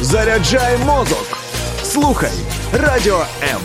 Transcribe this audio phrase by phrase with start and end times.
[0.00, 1.38] Заряджай мозок.
[1.82, 2.30] Слухай
[2.72, 3.60] радіо М.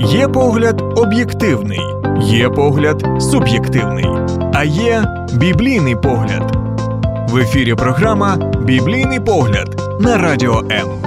[0.00, 1.80] Є погляд об'єктивний,
[2.20, 4.06] є погляд суб'єктивний,
[4.54, 6.56] а є біблійний погляд.
[7.28, 11.05] В ефірі програма Біблійний погляд на радіо М.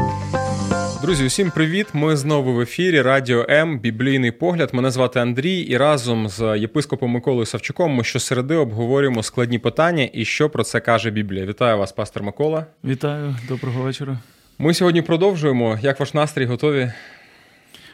[1.02, 1.88] Друзі, усім привіт!
[1.94, 3.80] Ми знову в ефірі Радіо М.
[3.80, 4.70] Біблійний погляд.
[4.74, 10.26] Мене звати Андрій, і разом з єпископом Миколою Савчуком ми щосереди обговорюємо складні питання і
[10.26, 11.46] що про це каже Біблія.
[11.46, 12.66] Вітаю вас, пастор Микола.
[12.84, 14.20] Вітаю, доброго вечора.
[14.58, 15.80] Ми сьогодні продовжуємо.
[15.82, 16.92] Як ваш настрій готові?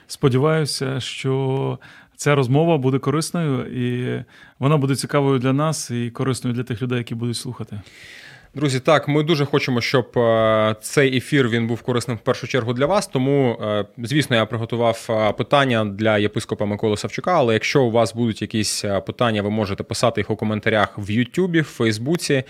[0.07, 1.79] Сподіваюся, що
[2.15, 4.23] ця розмова буде корисною і
[4.59, 7.81] вона буде цікавою для нас і корисною для тих людей, які будуть слухати.
[8.55, 12.73] Друзі, так ми дуже хочемо, щоб е, цей ефір він був корисним в першу чергу
[12.73, 13.07] для вас.
[13.07, 17.33] Тому, е, звісно, я приготував е, питання для єпископа Миколи Савчука.
[17.33, 21.61] Але якщо у вас будуть якісь питання, ви можете писати їх у коментарях в Ютубі,
[21.61, 22.43] в Фейсбуці.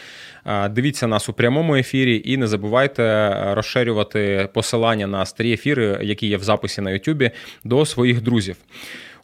[0.70, 6.38] Дивіться нас у прямому ефірі і не забувайте розширювати посилання на старі ефіри, які є
[6.38, 7.32] в записі на Ютубі,
[7.64, 8.56] до своїх друзів.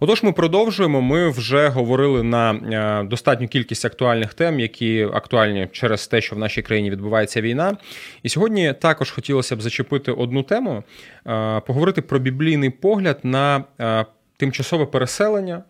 [0.04, 1.02] Отож, ми продовжуємо.
[1.02, 6.40] Ми вже говорили на е, достатню кількість актуальних тем, які актуальні через те, що в
[6.40, 7.78] нашій країні відбувається війна.
[8.24, 10.84] І сьогодні також хотілося б зачепити одну тему:
[11.28, 14.06] е, поговорити про біблійний погляд на е,
[14.38, 15.64] тимчасове переселення.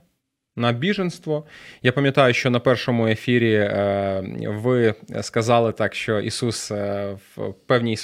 [0.56, 1.46] На біженство.
[1.82, 3.72] Я пам'ятаю, що на першому ефірі
[4.48, 7.98] ви сказали так, що Ісус в певній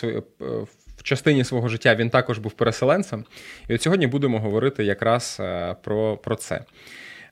[1.08, 3.26] частині свого життя він також був переселенцем.
[3.70, 6.64] І от сьогодні будемо говорити якраз е, про, про це.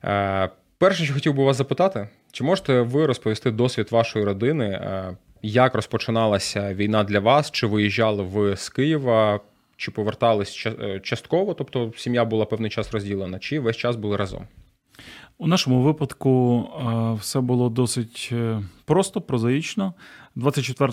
[0.04, 4.64] Е, перше, що хотів би вас запитати, чи можете ви розповісти досвід вашої родини?
[4.64, 7.50] Е, як розпочиналася війна для вас?
[7.50, 9.40] Чи виїжджали ви з Києва,
[9.76, 10.66] чи повертались
[11.02, 11.54] частково?
[11.54, 14.46] Тобто сім'я була певний час розділена, чи весь час були разом?
[15.38, 16.64] У нашому випадку
[17.20, 18.32] все було досить
[18.84, 19.94] просто, прозаїчно.
[20.36, 20.92] 24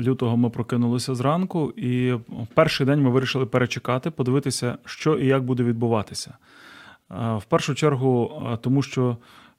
[0.00, 5.44] лютого ми прокинулися зранку, і в перший день ми вирішили перечекати, подивитися, що і як
[5.44, 6.34] буде відбуватися.
[7.10, 9.16] В першу чергу, тому що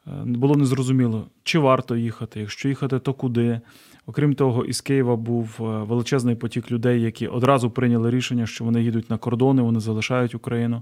[0.07, 3.61] е, було незрозуміло, чи варто їхати, якщо їхати, то куди.
[4.07, 8.83] Окрім того, із Києва був е, величезний потік людей, які одразу прийняли рішення, що вони
[8.83, 10.81] їдуть на кордони, вони залишають Україну.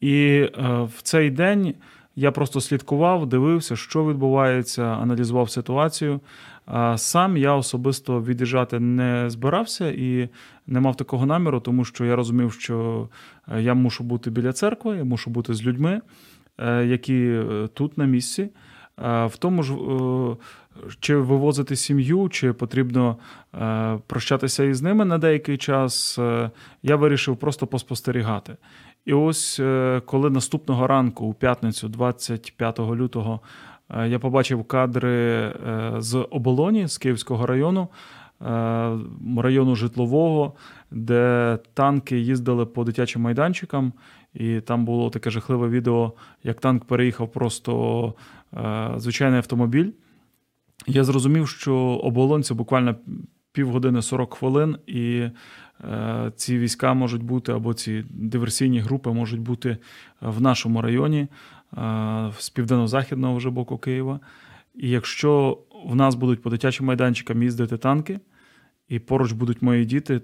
[0.00, 0.50] І е,
[0.96, 1.74] в цей день
[2.16, 6.20] я просто слідкував, дивився, що відбувається, аналізував ситуацію.
[6.96, 10.28] Сам я особисто від'їжджати не збирався і
[10.66, 13.08] не мав такого наміру, тому що я розумів, що
[13.48, 16.00] е, я мушу бути біля церкви, я мушу бути з людьми,
[16.58, 18.48] е, які е, тут на місці.
[19.26, 19.74] В тому ж,
[21.00, 23.16] чи вивозити сім'ю, чи потрібно
[24.06, 26.18] прощатися із ними на деякий час,
[26.82, 28.56] я вирішив просто поспостерігати.
[29.04, 29.60] І ось
[30.06, 33.40] коли наступного ранку, у п'ятницю, 25 лютого,
[33.90, 37.88] я побачив кадри е, з оболоні з Київського району,
[38.42, 38.44] е,
[39.36, 40.52] району житлового,
[40.90, 43.92] де танки їздили по дитячим майданчикам,
[44.34, 46.12] і там було таке жахливе відео,
[46.44, 48.14] як танк переїхав просто
[48.96, 49.90] звичайний автомобіль.
[50.86, 52.96] Я зрозумів, що оболонь це буквально
[53.52, 55.28] півгодини 40 хвилин, і
[56.36, 59.76] ці війська можуть бути або ці диверсійні групи можуть бути
[60.20, 61.28] в нашому районі
[62.38, 64.20] з південно-західного вже боку Києва.
[64.74, 68.20] І якщо в нас будуть по дитячим майданчикам їздити танки,
[68.88, 70.20] і поруч будуть мої діти,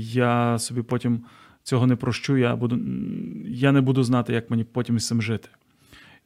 [0.00, 1.24] я собі потім
[1.62, 2.78] цього не прощу, я буду,
[3.46, 5.48] я не буду знати, як мені потім із цим жити.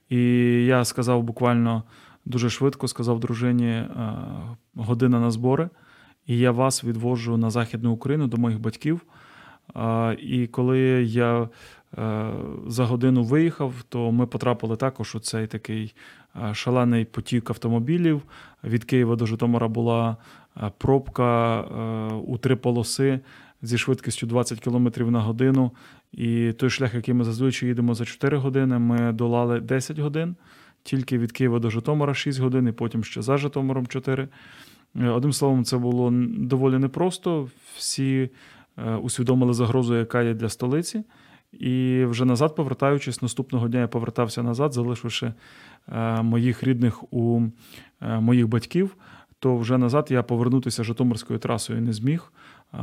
[0.08, 0.18] І
[0.64, 1.82] я сказав буквально
[2.24, 3.84] дуже швидко, сказав дружині
[4.74, 5.68] година на збори,
[6.26, 9.00] і я вас відвожу на Західну Україну до моїх батьків.
[10.18, 11.48] І коли я Е,
[12.66, 15.94] за годину виїхав, то ми потрапили також у цей такий
[16.36, 18.22] е, шалений потік автомобілів.
[18.64, 20.16] Від Києва до Житомира була
[20.56, 21.60] е, пробка
[22.26, 23.20] у три полоси
[23.62, 25.70] зі швидкістю 20 км на годину.
[26.12, 30.36] І той шлях, який ми зазвичай їдемо за 4 години, ми долали 10 годин.
[30.82, 34.28] Тільки від Києва до Житомира 6 годин, і потім ще за Житомиром 4.
[34.94, 37.48] Одним словом, це було доволі непросто.
[37.76, 38.30] Всі
[39.02, 41.04] усвідомили загрозу, яка є для столиці.
[41.52, 45.32] І вже назад, повертаючись, наступного дня я повертався назад, залишивши
[45.92, 47.42] е, моїх рідних у
[48.00, 48.96] е, моїх батьків,
[49.38, 52.32] то вже назад я повернутися Житомирською трасою не зміг,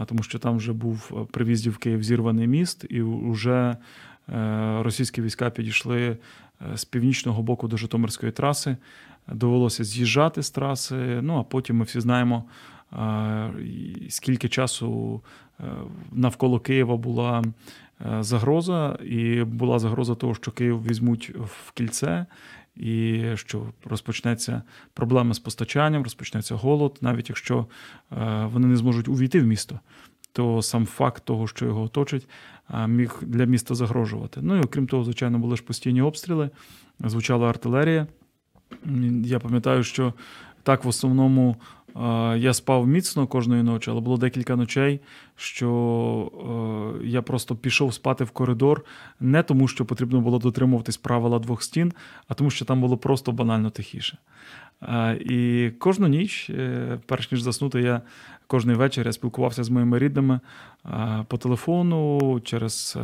[0.06, 3.78] тому що там вже був при в'їзді в Київ зірваний міст, і вже
[4.30, 6.18] е, російські війська підійшли
[6.76, 8.78] з північного боку до Житомирської траси.
[9.28, 11.20] Довелося з'їжджати з траси.
[11.22, 12.44] Ну а потім ми всі знаємо,
[14.10, 15.22] скільки часу
[16.12, 17.44] навколо Києва була
[18.20, 22.26] загроза, і була загроза того, що Київ візьмуть в кільце,
[22.76, 24.62] і що розпочнеться
[24.94, 27.66] проблема з постачанням, розпочнеться голод, навіть якщо
[28.46, 29.80] вони не зможуть увійти в місто.
[30.34, 32.28] То сам факт того, що його оточить,
[32.88, 34.40] міг для міста загрожувати.
[34.44, 36.50] Ну і окрім того, звичайно, були ж постійні обстріли,
[37.00, 38.08] звучала артилерія.
[39.24, 40.14] Я пам'ятаю, що
[40.64, 41.56] так в основному
[42.36, 45.00] я спав міцно кожної ночі, але було декілька ночей,
[45.36, 46.32] що
[47.04, 48.86] я просто пішов спати в коридор
[49.20, 51.94] не тому, що потрібно було дотримуватись правила двох стін,
[52.28, 54.18] а тому, що там було просто банально тихіше.
[55.20, 58.02] І кожну ніч, е, перш ніж заснути, я
[58.48, 60.40] кожний вечір я спілкувався з моїми рідними
[61.28, 62.98] по телефону через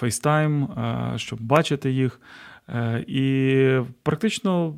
[0.00, 0.80] FaceTime,
[1.14, 2.20] е, щоб бачити їх.
[2.68, 4.74] Е, і практично,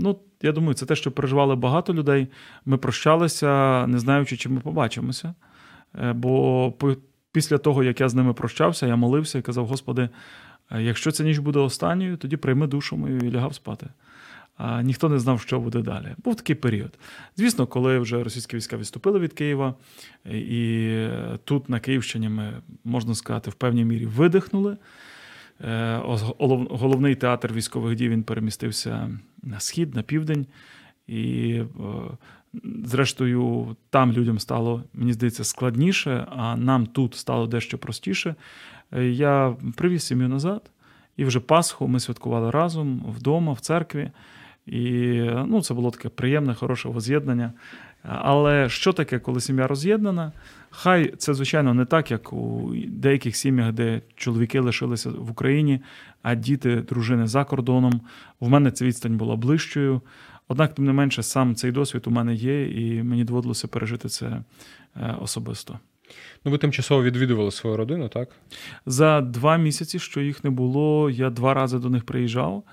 [0.00, 2.28] ну, я думаю, це те, що переживали багато людей.
[2.66, 5.34] Ми прощалися, не знаючи, чи ми побачимося.
[6.02, 6.72] Е, бо
[7.34, 10.08] після того, як я з ними прощався, я молився і казав: Господи,
[10.70, 13.86] е, якщо ця ніч буде останньою, тоді прийми душу мою і лягав спати.
[14.56, 16.14] А ніхто не знав, що буде далі.
[16.24, 16.98] Був такий період.
[17.36, 19.74] Звісно, коли вже російські війська відступили від Києва,
[20.24, 21.06] і
[21.44, 22.52] тут на Київщині ми
[22.84, 24.76] можна сказати в певній мірі видихнули.
[25.60, 26.00] Е,
[26.70, 30.46] головний театр військових дій він перемістився на схід, на південь.
[31.06, 31.64] І, е,
[32.84, 38.34] зрештою, там людям стало, мені здається, складніше, а нам тут стало дещо простіше.
[38.92, 40.70] Е, я привіз сім'ю назад,
[41.16, 44.10] і вже Пасху ми святкували разом вдома, в церкві.
[44.66, 44.80] І
[45.46, 47.52] ну, це було таке приємне, хороше воз'єднання.
[48.02, 50.32] Але що таке, коли сім'я роз'єднана?
[50.70, 55.80] Хай це, звичайно, не так, як у деяких сім'ях, де чоловіки лишилися в Україні,
[56.22, 58.00] а діти, дружини за кордоном.
[58.40, 60.00] В мене ця відстань була ближчою.
[60.48, 64.26] Однак, тим не менше, сам цей досвід у мене є, і мені доводилося пережити це
[64.96, 65.78] е, особисто.
[66.44, 68.28] Ну, ви тимчасово відвідували свою родину, так?
[68.86, 72.64] За два місяці, що їх не було, я два рази до них приїжджав.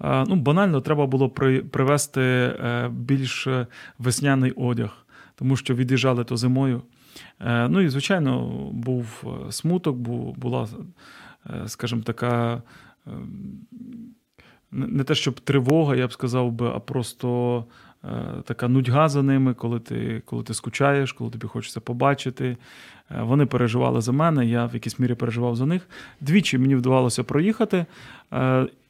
[0.00, 1.28] Ну, Банально треба було
[1.70, 3.48] привезти е, більш
[3.98, 6.82] весняний одяг, тому що від'їжджали то зимою.
[7.40, 9.96] Е, ну і, звичайно, був е, смуток,
[10.36, 10.68] була,
[11.66, 12.62] скажімо, така
[14.76, 17.64] не те, щоб тривога, я б сказав би, а просто
[18.44, 22.56] така нудьга за ними, коли ти коли ти скучаєш, коли тобі хочеться побачити.
[23.20, 25.88] Вони переживали за мене, я в якійсь мірі переживав за них.
[26.20, 27.86] Двічі мені вдавалося проїхати.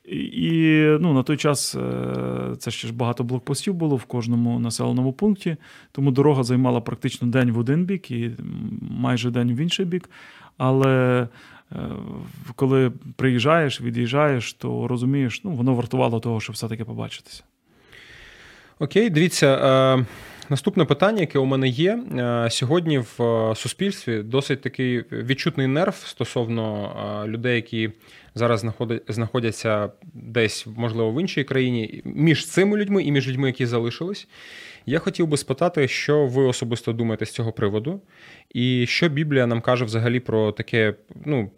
[0.06, 5.12] І ну, на той час е, це ще ж багато блокпостів було в кожному населеному
[5.12, 5.56] пункті,
[5.92, 8.30] тому дорога займала практично день в один бік і
[8.80, 10.10] майже день в інший бік.
[10.56, 11.28] Але е,
[12.56, 17.42] коли приїжджаєш, від'їжджаєш, то розумієш, ну, воно вартувало того, щоб все-таки побачитися.
[18.78, 19.56] Окей, дивіться.
[19.98, 20.06] Е,
[20.48, 21.98] наступне питання, яке у мене є
[22.50, 27.90] сьогодні в суспільстві, досить такий відчутний нерв стосовно людей, які
[28.34, 28.64] зараз
[29.08, 34.28] знаходяться десь, можливо, в іншій країні, між цими людьми і між людьми, які залишились.
[34.86, 38.00] Я хотів би спитати, що ви особисто думаєте з цього приводу,
[38.54, 40.94] і що Біблія нам каже взагалі про таке,
[41.24, 41.50] ну.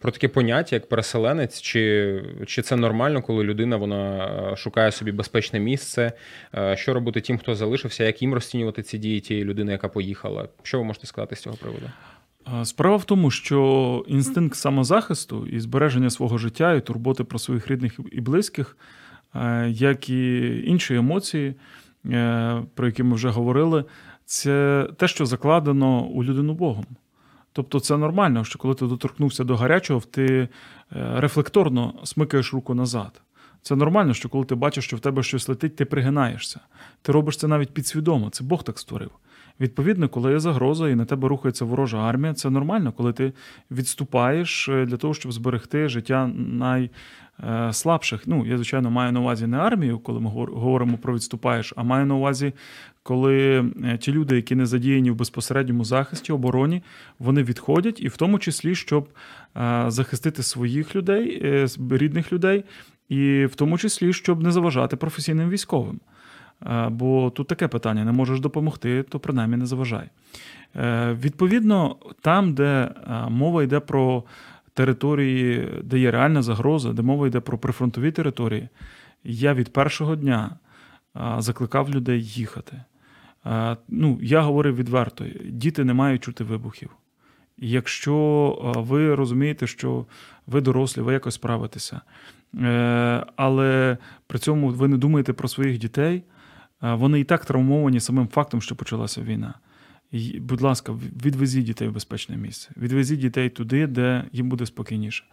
[0.00, 5.12] Про таке поняття, як переселенець, чи чи це нормально, коли людина вона е, шукає собі
[5.12, 6.12] безпечне місце?
[6.54, 10.48] Е, що робити тим, хто залишився, як їм розцінювати ці дії тієї людини, яка поїхала?
[10.62, 11.90] Що ви можете сказати з цього приводу?
[12.64, 18.00] Справа в тому, що інстинкт самозахисту і збереження свого життя і турботи про своїх рідних
[18.12, 18.76] і близьких,
[19.34, 21.54] е, як і інші емоції, е,
[22.74, 23.84] про які ми вже говорили,
[24.24, 26.86] це те, що закладено у людину Богом.
[27.52, 30.48] Тобто це нормально, що коли ти доторкнувся до гарячого, ти е,
[31.16, 33.22] рефлекторно смикаєш руку назад.
[33.62, 36.60] Це нормально, що коли ти бачиш, що в тебе щось летить, ти пригинаєшся.
[37.02, 39.10] Ти робиш це навіть підсвідомо, це Бог так створив.
[39.60, 43.32] Відповідно, коли є загроза і на тебе рухається ворожа армія, це нормально, коли ти
[43.70, 48.22] відступаєш е, для того, щоб зберегти життя найслабших.
[48.26, 52.06] Ну, я, звичайно, маю на увазі не армію, коли ми говоримо про відступаєш, а маю
[52.06, 52.52] на увазі,
[53.02, 56.82] коли е, ті люди, які не задіяні в безпосередньому захисті, обороні,
[57.18, 59.08] вони відходять, і в тому числі, щоб
[59.56, 61.42] е, захистити своїх людей,
[61.90, 62.64] рідних людей,
[63.08, 66.00] і в тому числі, щоб не заважати професійним військовим.
[66.62, 70.08] Е, бо тут таке питання: не можеш допомогти, то принаймні не заважай.
[70.76, 74.24] Е, відповідно, там, де е, мова йде про
[74.74, 78.68] території, де є реальна загроза, де мова йде про прифронтові території,
[79.24, 80.56] я від першого дня
[81.38, 82.82] закликав людей їхати.
[83.88, 86.90] Ну, Я говорив відверто: діти не мають чути вибухів.
[87.58, 90.06] Якщо ви розумієте, що
[90.46, 92.00] ви дорослі, ви якось справитеся,
[93.36, 96.22] але при цьому ви не думаєте про своїх дітей.
[96.80, 99.54] Вони і так травмовані самим фактом, що почалася війна.
[100.40, 100.92] будь ласка,
[101.24, 105.24] відвезіть дітей в безпечне місце, відвезіть дітей туди, де їм буде спокійніше.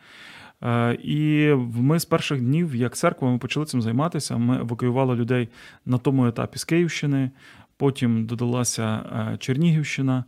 [1.03, 4.37] І ми з перших днів, як церква, ми почали цим займатися.
[4.37, 5.49] Ми евакуювали людей
[5.85, 7.31] на тому етапі з Київщини,
[7.77, 9.03] потім додалася
[9.39, 10.23] Чернігівщина,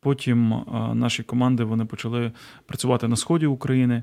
[0.00, 2.32] потім наші команди вони почали
[2.66, 4.02] працювати на сході України.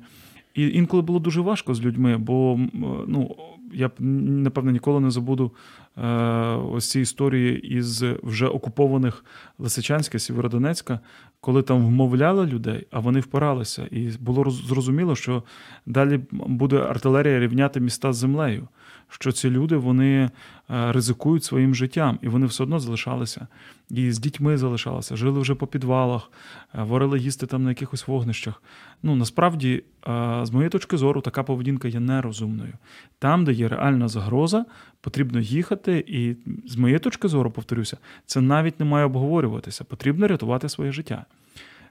[0.54, 2.60] І інколи було дуже важко з людьми, бо
[3.08, 3.36] ну,
[3.74, 5.52] я напевно ніколи не забуду
[5.98, 6.08] е,
[6.56, 9.26] ось ці історії із вже окупованих
[9.58, 11.00] Лисичанська, Сєвєродонецька,
[11.42, 13.88] коли там вмовляли людей, а вони впиралися.
[13.92, 15.44] І було зрозуміло, що
[15.86, 18.68] далі буде артилерія рівняти міста з землею
[19.10, 20.30] що ці люди вони
[20.70, 23.48] е, ризикують своїм життям, і вони все одно залишалися.
[23.90, 26.32] І з дітьми залишалися, жили вже по підвалах,
[26.76, 28.64] е, варили їсти там на якихось вогнищах.
[29.04, 32.74] Ну насправді, е, з моєї точки зору, така поведінка є нерозумною.
[33.20, 34.66] Там, де є реальна загроза,
[35.02, 36.06] потрібно їхати.
[36.08, 36.36] І
[36.66, 39.84] з моєї точки зору, повторюся, це навіть не має обговорюватися.
[39.84, 41.26] Потрібно рятувати своє життя.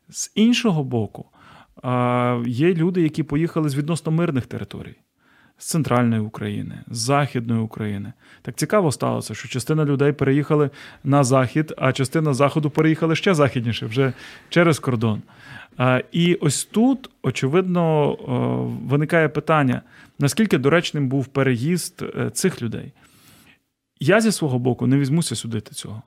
[0.08, 1.24] З іншого боку,
[2.46, 4.96] є люди, які поїхали з відносно мирних територій
[5.58, 8.12] з центральної України, з Західної України.
[8.42, 10.70] Так цікаво сталося, що частина людей переїхали
[11.04, 14.12] на захід, а частина заходу переїхали ще західніше, вже
[14.48, 15.22] через кордон.
[16.12, 18.12] І ось тут, очевидно,
[18.82, 19.82] виникає питання:
[20.18, 22.92] наскільки доречним був переїзд е, цих людей?
[24.00, 26.02] Я зі свого боку не візьмуся судити цього,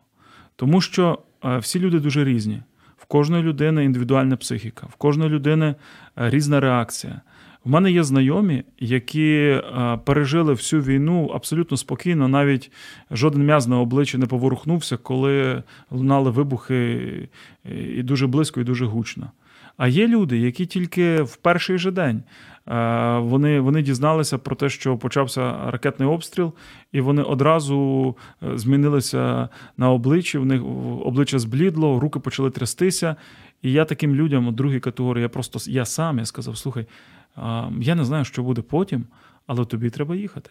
[0.55, 2.61] тому що е, всі люди дуже різні.
[2.97, 5.75] В кожної людини індивідуальна психіка, в кожної людини
[6.17, 7.21] е, різна реакція.
[7.65, 12.71] У мене є знайомі, які е, пережили всю війну абсолютно спокійно, навіть
[13.11, 17.09] жоден м'яз на обличчі не поворухнувся, коли лунали вибухи
[17.95, 19.31] і дуже близько, і дуже гучно.
[19.79, 22.23] А є люди, які тільки в перший же день
[22.67, 26.53] е, вони вони дізналися про те, що почався ракетний обстріл,
[26.91, 30.37] і вони одразу е, змінилися на обличчі.
[30.37, 30.61] В них
[31.05, 33.15] обличчя зблідло, руки почали трястися.
[33.61, 36.85] І я таким людям, другій категорії, я просто я сам я сказав: слухай.
[37.79, 39.05] Я не знаю, що буде потім,
[39.47, 40.49] але тобі треба їхати.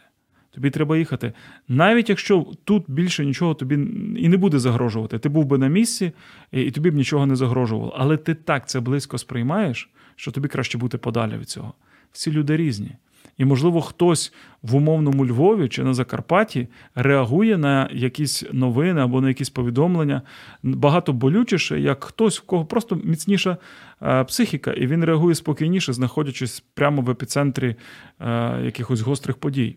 [0.50, 1.32] Тобі треба їхати.
[1.68, 3.74] Навіть якщо тут більше нічого тобі
[4.16, 6.12] і не буде загрожувати, ти був би на місці,
[6.52, 7.94] і тобі б нічого не загрожувало.
[7.98, 11.74] Але ти так це близько сприймаєш, що тобі краще бути подалі від цього.
[12.12, 12.90] Всі люди різні.
[13.38, 14.32] І, можливо, хтось
[14.62, 20.22] в умовному Львові чи на Закарпатті реагує на якісь новини або на якісь повідомлення
[20.62, 23.56] багато болючіше, як хтось, в кого просто міцніша
[24.02, 27.76] е, психіка, і він реагує спокійніше, знаходячись прямо в епіцентрі
[28.20, 29.76] е, якихось гострих подій.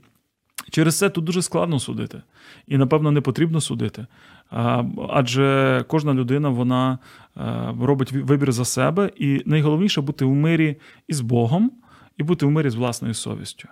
[0.70, 2.22] Через це тут дуже складно судити.
[2.68, 4.06] І, напевно, не потрібно судити.
[5.10, 7.00] Адже кожна людина вона
[7.38, 7.42] е,
[7.82, 10.76] робить вибір за себе, і найголовніше бути у мирі
[11.08, 11.72] із Богом
[12.22, 13.68] і бути в мирі з власною совістю,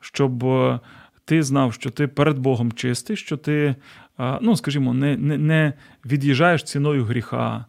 [0.00, 0.80] щоб е,
[1.24, 3.76] ти знав, що ти перед Богом чистий, що ти,
[4.20, 5.72] е, ну скажімо, не не, не
[6.06, 7.66] від'їжджаєш ціною гріха,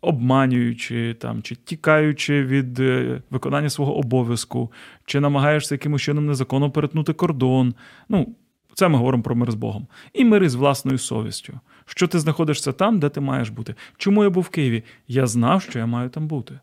[0.00, 4.72] обманюючи там, чи тікаючи від е, виконання свого обов'язку,
[5.04, 7.74] чи намагаєшся якимось чином незаконно перетнути кордон.
[8.08, 8.34] Ну,
[8.74, 9.86] це ми говоримо про мир з Богом.
[10.12, 11.60] І мир із власною совістю.
[11.86, 13.74] Що ти знаходишся там, де ти маєш бути.
[13.96, 14.84] Чому я був в Києві?
[15.08, 16.60] Я знав, що я маю там бути.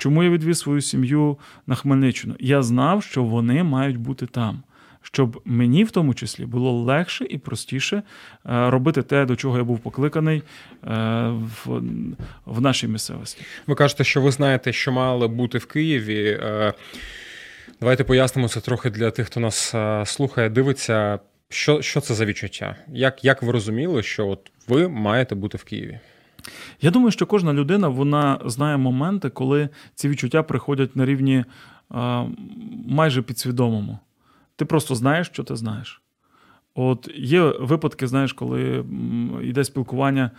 [0.00, 2.34] Чому я відвіз свою сім'ю на Хмельниччину?
[2.38, 4.62] Я знав, що вони мають бути там.
[5.02, 8.02] Щоб мені в тому числі було легше і простіше е,
[8.70, 10.42] робити те, до чого я був покликаний е,
[11.64, 11.82] в
[12.44, 13.42] в нашій місцевості.
[13.66, 16.38] Ви кажете, що ви знаєте, що мали бути в Києві.
[16.42, 16.72] Е,
[17.80, 19.74] давайте пояснимо це трохи для тих, хто нас
[20.10, 21.18] слухає, дивиться.
[21.52, 22.76] Що що це за відчуття?
[22.88, 26.00] Як як ви розуміли, що от ви маєте бути в Києві?
[26.80, 31.44] Я думаю, що кожна людина вона знає моменти, коли ці відчуття приходять на рівні
[31.90, 32.24] а,
[32.86, 33.98] майже підсвідомому.
[34.56, 36.02] Ти просто знаєш, що ти знаєш.
[36.74, 38.84] От є випадки, знаєш, коли
[39.42, 40.30] йде спілкування,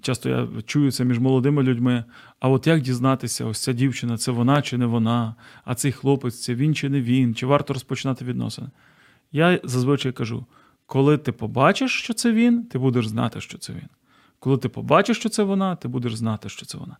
[0.00, 2.04] часто я чую це між молодими людьми.
[2.40, 6.42] А от як дізнатися, ось ця дівчина, це вона чи не вона, а цей хлопець,
[6.42, 8.68] це він чи не він, чи варто розпочинати відносини?
[9.32, 10.46] Я зазвичай кажу:
[10.86, 13.88] коли ти побачиш, що це він, ти будеш знати, що це він.
[14.40, 16.96] Коли ти побачиш, що це вона, ти будеш знати, що це вона.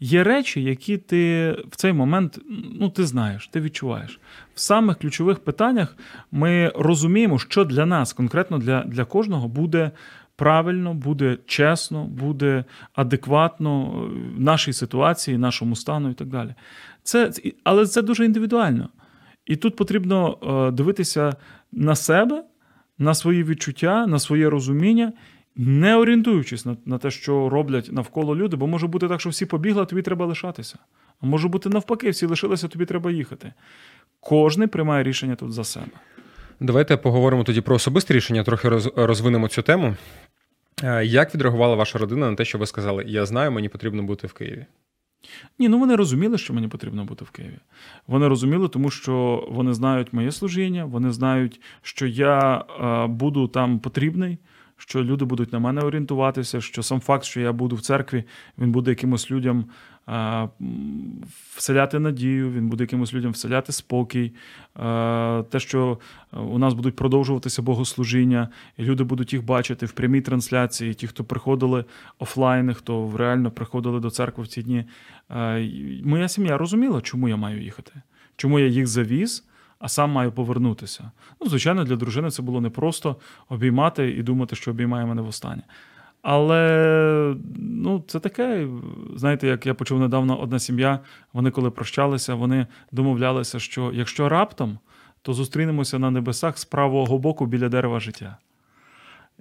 [0.00, 2.38] Є речі, які ти в цей момент
[2.80, 4.20] ну, ти знаєш, ти відчуваєш.
[4.54, 5.96] В самих ключових питаннях
[6.32, 9.90] ми розуміємо, що для нас, конкретно для, для кожного, буде.
[10.38, 12.64] Правильно, буде чесно, буде
[12.94, 13.86] адекватно
[14.36, 16.54] в нашій ситуації, нашому стану і так далі.
[17.02, 17.32] Це,
[17.64, 18.88] Але це дуже індивідуально.
[19.46, 21.36] І тут потрібно е, дивитися
[21.72, 22.44] на себе,
[22.98, 25.12] на свої відчуття, на своє розуміння
[25.56, 29.46] не орієнтуючись на на те, що роблять навколо люди, бо може бути так, що всі
[29.46, 30.78] побігли, а тобі треба лишатися.
[31.20, 33.52] А може бути навпаки, всі лишилися, тобі треба їхати.
[34.20, 35.86] Кожний приймає рішення тут за себе.
[36.60, 39.96] Давайте поговоримо тоді про особисте рішення, трохи розвинемо цю тему.
[41.02, 44.32] Як відреагувала ваша родина на те, що ви сказали, я знаю, мені потрібно бути в
[44.32, 44.66] Києві?
[45.58, 47.58] Ні, ну вони розуміли, що мені потрібно бути в Києві.
[48.06, 53.78] Вони розуміли, тому що вони знають моє служіння, вони знають, що я е, буду там
[53.78, 54.38] потрібний,
[54.76, 58.24] що люди будуть на мене орієнтуватися, що сам факт, що я буду в церкві,
[58.58, 59.64] він буде якимось людям
[61.56, 64.32] вселяти надію, він буде якимось людям вселяти спокій,
[65.50, 65.98] те, що
[66.32, 70.94] у нас будуть продовжуватися богослужіння, і люди будуть їх бачити в прямій трансляції.
[70.94, 71.84] Ті, хто приходили
[72.18, 74.84] офлайн, хто реально приходили до церкви в ці дні.
[76.04, 77.92] Моя сім'я розуміла, чому я маю їхати,
[78.36, 79.44] чому я їх завіз.
[79.78, 81.10] А сам маю повернутися.
[81.40, 83.16] Ну, звичайно, для дружини це було непросто
[83.48, 85.62] обіймати і думати, що обіймає мене востаннє.
[86.22, 88.68] Але ну, це таке,
[89.16, 91.00] знаєте, як я почув недавно одна сім'я,
[91.32, 94.78] вони коли прощалися, вони домовлялися, що якщо раптом,
[95.22, 98.36] то зустрінемося на небесах з правого боку біля дерева життя.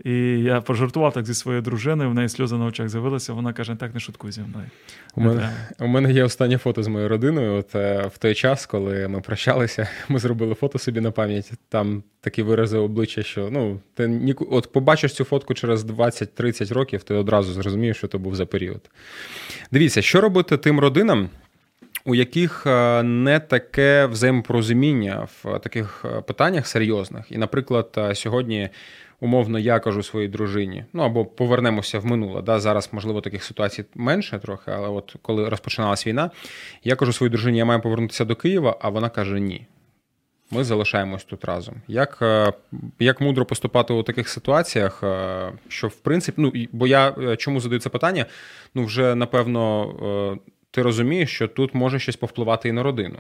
[0.04, 3.34] І я пожартував так зі своєю дружиною, в неї сльози на очах з'явилися.
[3.34, 4.66] Вона каже: так не шуткуй зі мною.
[5.16, 5.50] У мене
[5.80, 7.54] у мене є останнє фото з моєю родиною.
[7.54, 11.52] От е, в той час, коли ми прощалися, ми зробили фото собі на пам'ять.
[11.70, 17.04] Там такі вирази обличчя, що ну ти ні, от побачиш цю фотку через 20-30 років,
[17.04, 18.90] ти одразу зрозумієш, що це був за період.
[19.72, 21.30] Дивіться, що робити тим родинам.
[22.08, 28.70] У яких е, не таке взаємопорозуміння в таких е, питаннях серйозних, і, наприклад, сьогодні
[29.20, 32.42] умовно, я кажу своїй дружині, ну або повернемося в минуле.
[32.42, 32.60] Да?
[32.60, 36.32] Зараз, можливо, таких ситуацій менше трохи, але от коли розпочиналась війна,
[36.84, 39.68] я кажу своїй дружині, я маю повернутися до Києва, а вона каже ні.
[40.52, 41.76] Ми залишаємось тут разом.
[41.88, 42.54] Як е,
[43.00, 47.60] як мудро поступати у таких ситуаціях, е, що в принципі, ну бо я е, чому
[47.60, 48.26] задаю це питання?
[48.76, 50.40] Ну, вже напевно,
[50.72, 53.18] ти розумієш, що тут може щось повпливати і на родину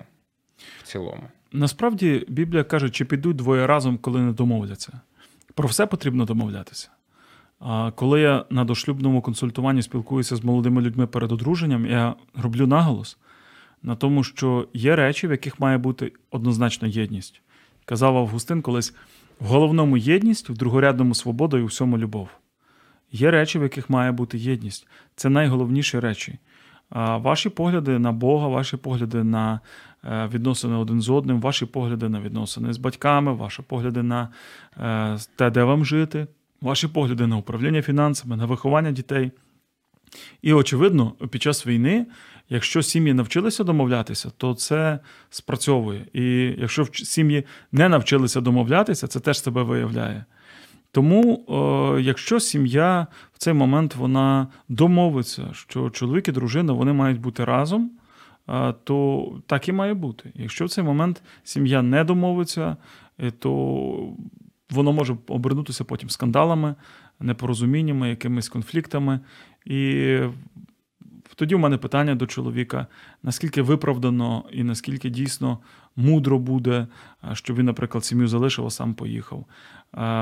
[0.79, 1.23] в цілому.
[1.51, 5.01] Насправді Біблія каже, чи підуть двоє разом, коли не домовляться.
[5.55, 6.89] Про все потрібно домовлятися.
[7.59, 13.17] А коли я на дошлюбному консультуванні спілкуюся з молодими людьми перед одруженням, я роблю наголос
[13.83, 17.41] на тому, що є речі, в яких має бути однозначно єдність.
[17.85, 18.95] Казав Августин колись:
[19.39, 22.29] в головному єдність, в другорядному свобода і у всьому любов.
[23.11, 24.87] Є речі, в яких має бути єдність.
[25.15, 26.39] Це найголовніші речі.
[26.89, 29.59] Ваші погляди на Бога, ваші погляди на
[30.05, 34.29] відносини один з одним, ваші погляди на відносини з батьками, ваші погляди на
[34.77, 36.27] е, те, де вам жити,
[36.61, 39.31] ваші погляди на управління фінансами, на виховання дітей.
[40.41, 42.05] І, очевидно, під час війни,
[42.49, 46.05] якщо сім'ї навчилися домовлятися, то це спрацьовує.
[46.13, 50.25] І якщо сім'ї не навчилися домовлятися, це теж себе виявляє.
[50.91, 51.45] Тому,
[52.01, 57.91] якщо сім'я в цей момент вона домовиться, що чоловік і дружина вони мають бути разом
[58.83, 60.31] то так і має бути.
[60.35, 62.77] Якщо в цей момент сім'я не домовиться,
[63.19, 64.13] е, то
[64.69, 66.75] воно може обернутися потім скандалами,
[67.19, 69.19] непорозуміннями, якимись конфліктами.
[69.65, 70.19] І
[71.35, 72.87] тоді в мене питання до чоловіка:
[73.23, 75.59] наскільки виправдано і наскільки дійсно
[75.95, 76.87] мудро буде,
[77.33, 79.45] щоб він, наприклад, сім'ю залишив, а сам поїхав.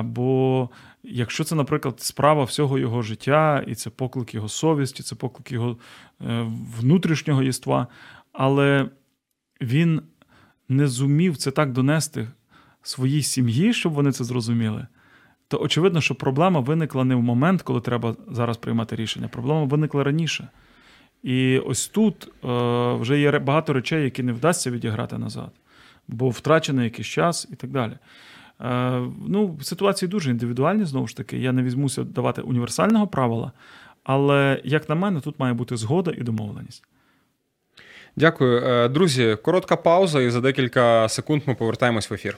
[0.04, 0.70] Бо
[1.04, 5.78] якщо це, наприклад, справа всього його життя, і це поклик його совісті, це поклик його
[6.22, 6.48] е,
[6.80, 7.88] внутрішнього єства,
[8.34, 8.90] але
[9.62, 10.02] він
[10.70, 12.28] не зумів це так донести
[12.82, 14.88] своїй сім'ї, щоб вони це зрозуміли,
[15.48, 19.28] то очевидно, що проблема виникла не в момент, коли треба зараз приймати рішення.
[19.28, 20.50] Проблема виникла раніше.
[21.24, 22.48] І ось тут е,
[22.94, 25.50] вже є багато речей, які не вдасться відіграти назад,
[26.08, 27.94] бо втрачений якийсь час і так далі.
[28.62, 31.38] Е, ну, Ситуації дуже індивідуальні, знову ж таки.
[31.38, 33.52] Я не візьмуся давати універсального правила,
[34.04, 36.84] але, як на мене, тут має бути згода і домовленість.
[38.16, 38.62] Дякую.
[38.64, 42.38] Е, друзі, коротка пауза, і за декілька секунд ми повертаємось в ефір.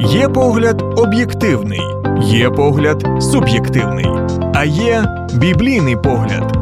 [0.00, 1.80] Є погляд об'єктивний,
[2.22, 4.06] є погляд суб'єктивний,
[4.54, 5.04] а є
[5.34, 6.56] біблійний погляд.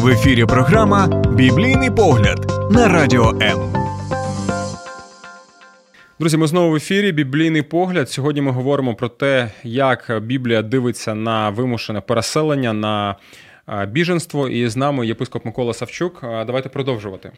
[0.00, 3.72] В ефірі програма Біблійний погляд на радіо М.
[6.20, 7.12] Друзі, ми знову в ефірі.
[7.12, 8.10] Біблійний погляд.
[8.10, 13.16] Сьогодні ми говоримо про те, як Біблія дивиться на вимушене переселення, на
[13.88, 14.48] біженство.
[14.48, 16.18] І з нами єпископ Микола Савчук.
[16.22, 17.32] Давайте продовжувати.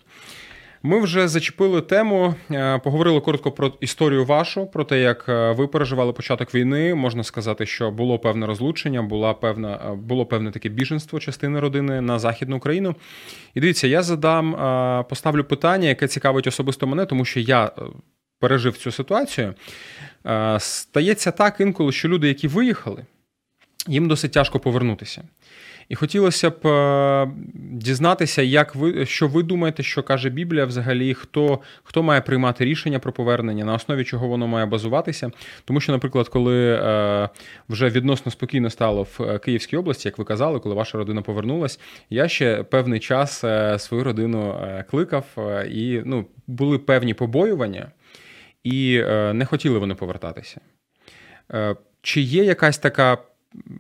[0.87, 2.35] Ми вже зачепили тему,
[2.83, 6.95] поговорили коротко про історію вашу, про те, як ви переживали початок війни.
[6.95, 12.19] Можна сказати, що було певне розлучення, була певна, було певне таке біженство частини родини на
[12.19, 12.95] Західну Україну.
[13.55, 14.53] І дивіться, я задам,
[15.09, 17.71] поставлю питання, яке цікавить особисто мене, тому що я
[18.45, 19.55] пережив цю ситуацію.
[20.27, 23.05] Е, стається так інколи, що люди, які виїхали,
[23.87, 25.23] їм досить тяжко повернутися.
[25.89, 31.61] І хотілося б е, дізнатися, як ви що ви думаєте, що каже Біблія взагалі, хто
[31.83, 35.31] хто має приймати рішення про повернення, на основі чого воно має базуватися.
[35.65, 37.29] Тому що, наприклад, коли е,
[37.69, 42.29] вже відносно спокійно стало в Київській області, як ви казали, коли ваша родина повернулась, я
[42.29, 43.45] ще певний час
[43.79, 45.25] свою родину кликав,
[45.71, 47.91] і ну, були певні побоювання,
[48.65, 50.61] і не хотіли вони повертатися.
[52.03, 53.19] Чи є якась така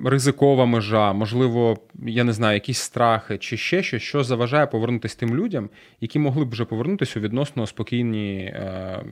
[0.04, 5.37] ризикова межа, можливо, я не знаю, якісь страхи чи ще щось, що заважає повернутися тим
[5.37, 5.68] людям,
[6.00, 9.04] які могли б вже повернутися у відносно спокійні, е,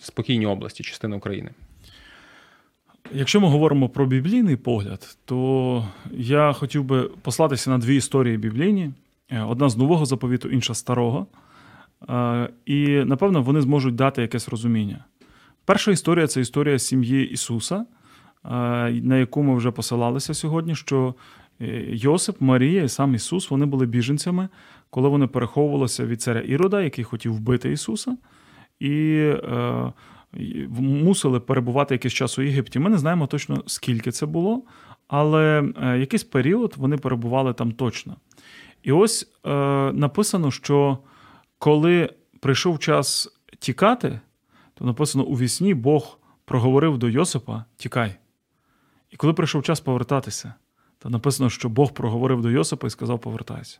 [0.00, 1.50] спокійні області, частини України?
[3.12, 8.90] Якщо ми говоримо про біблійний погляд, то я хотів би послатися на дві історії біблійні:
[9.30, 11.26] е, одна з нового заповіту, інша старого.
[12.08, 15.04] Е, і напевно вони зможуть дати якесь розуміння.
[15.64, 17.84] Перша історія це історія сім'ї Ісуса
[18.44, 21.14] на яку ми вже посилалися сьогодні, що
[21.60, 24.48] е, Йосип, Марія і сам Ісус вони були біженцями,
[24.90, 28.16] коли вони переховувалися від царя Ірода, який хотів вбити Ісуса,
[28.80, 29.92] і е,
[30.78, 32.78] мусили перебувати якийсь час у Єгипті.
[32.78, 34.62] Ми не знаємо точно, скільки це було,
[35.08, 38.16] але е, якийсь період вони перебували там точно.
[38.82, 39.32] І ось
[39.92, 40.98] написано, що
[41.58, 44.20] коли прийшов час тікати,
[44.74, 48.16] то написано у вісні Бог проговорив до Йосипа: Тікай.
[49.10, 50.54] І коли прийшов час повертатися,
[50.98, 53.78] то написано, що Бог проговорив до Йосипа і сказав: повертайся.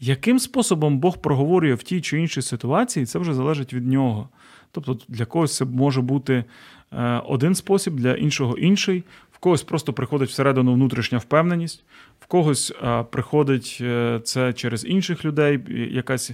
[0.00, 4.28] Яким способом Бог проговорює в тій чи іншій ситуації, це вже залежить від нього.
[4.72, 6.44] Тобто для когось це може бути
[6.92, 11.84] е, один спосіб, для іншого інший, в когось просто приходить всередину внутрішня впевненість,
[12.20, 16.30] в когось е, приходить е, це через інших людей, якась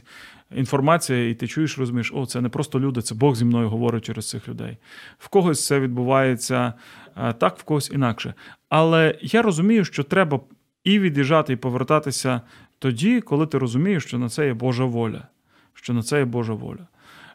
[0.56, 4.04] інформація, і ти чуєш, розумієш, о, це не просто люди, це Бог зі мною говорить
[4.04, 4.76] через цих людей.
[5.18, 6.72] В когось це відбувається
[7.14, 8.34] так, в когось інакше.
[8.68, 10.40] Але я розумію, що треба
[10.84, 12.40] і від'їжджати, і повертатися
[12.78, 15.28] тоді, коли ти розумієш, що на це є Божа воля.
[15.74, 16.86] Що на це є Божа воля.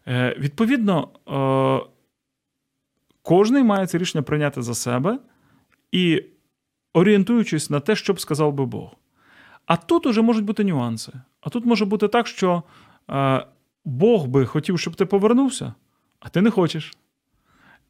[0.08, 1.90] Е, Відповідно, е,
[3.22, 5.20] кожний має це рішення прийняти за себе
[5.92, 6.24] і
[6.94, 8.96] орієнтуючись на те, що б сказав би Бог.
[9.66, 11.12] А тут уже можуть бути нюанси.
[11.42, 12.63] А тут може бути так, що
[13.10, 13.46] е,
[13.86, 15.74] Бог би хотів, щоб ти повернувся,
[16.20, 16.98] а ти не хочеш.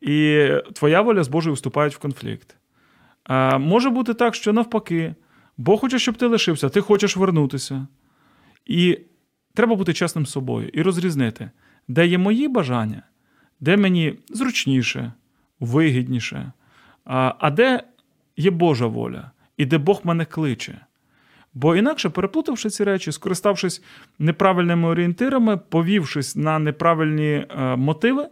[0.02, 2.56] І твоя воля з Божою вступають в конфлікт.
[3.24, 5.16] А, Може бути так, що навпаки,
[5.58, 7.88] Бог хоче, щоб ти лишився, ти хочеш вернутися.
[8.66, 9.00] І
[9.54, 11.52] треба бути чесним з собою і розрізнити,
[11.88, 13.04] де є мої бажання,
[13.60, 15.14] де мені зручніше,
[15.60, 16.52] вигідніше,
[17.06, 17.84] а, а де
[18.38, 20.80] є Божа воля, і де Бог мене кличе.
[21.54, 23.84] Бо інакше, переплутавши ці речі, скориставшись
[24.20, 28.28] неправильними орієнтирами, повівшись на неправильні е, мотиви,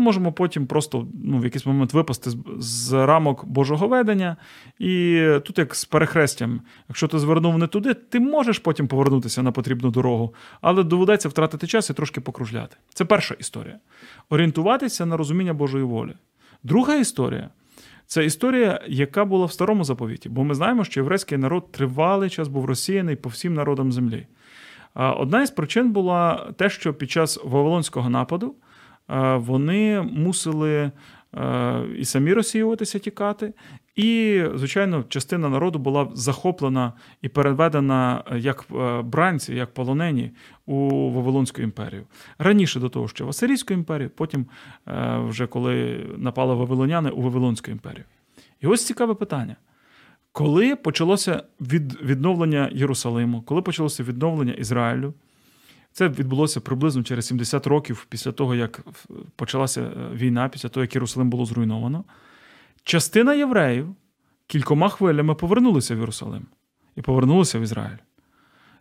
[0.00, 4.36] ми можемо потім просто ну, в якийсь момент випасти з, з рамок Божого ведення.
[4.78, 9.52] І тут, як з перехрестям, якщо ти звернув не туди, ти можеш потім повернутися на
[9.52, 12.76] потрібну дорогу, але доведеться втратити час і трошки покружляти.
[12.94, 13.78] Це перша історія.
[14.30, 16.12] Орієнтуватися на розуміння Божої волі.
[16.62, 17.50] Друга історія.
[18.06, 22.48] Це історія, яка була в старому заповіті, бо ми знаємо, що єврейський народ тривалий час
[22.48, 24.26] був розсіяний по всім народам землі.
[24.94, 28.54] Одна із причин була те, що під час Вавилонського нападу
[29.36, 30.90] вони мусили
[31.98, 33.52] і самі розсіюватися, тікати.
[33.96, 36.92] І, звичайно, частина народу була захоплена
[37.22, 40.30] і переведена як е, бранці, як полонені
[40.66, 42.06] у Вавилонську імперію.
[42.38, 44.46] Раніше до того, що в Асирійську імперію, потім,
[44.88, 48.04] е, вже коли напали Вавилоняни у Вавилонську імперію.
[48.60, 49.56] І ось цікаве питання.
[50.32, 51.42] Коли почалося
[52.02, 55.14] відновлення Єрусалиму, коли почалося відновлення Ізраїлю?
[55.92, 58.80] Це відбулося приблизно через 70 років після того, як
[59.36, 62.04] почалася е, війна, після того, як Єрусалим було зруйновано.
[62.84, 63.94] Частина євреїв
[64.46, 66.46] кількома хвилями повернулися в Єрусалим
[66.96, 67.98] і повернулися в Ізраїль.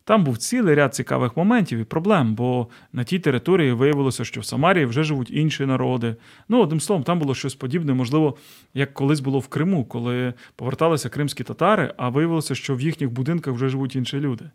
[0.09, 4.45] Там був цілий ряд цікавих моментів і проблем, бо на тій території виявилося, що в
[4.45, 6.15] Самарії вже живуть інші народи.
[6.47, 8.37] Ну, одним словом, там було щось подібне, можливо,
[8.73, 13.53] як колись було в Криму, коли поверталися кримські татари, а виявилося, що в їхніх будинках
[13.53, 14.49] вже живуть інші люди.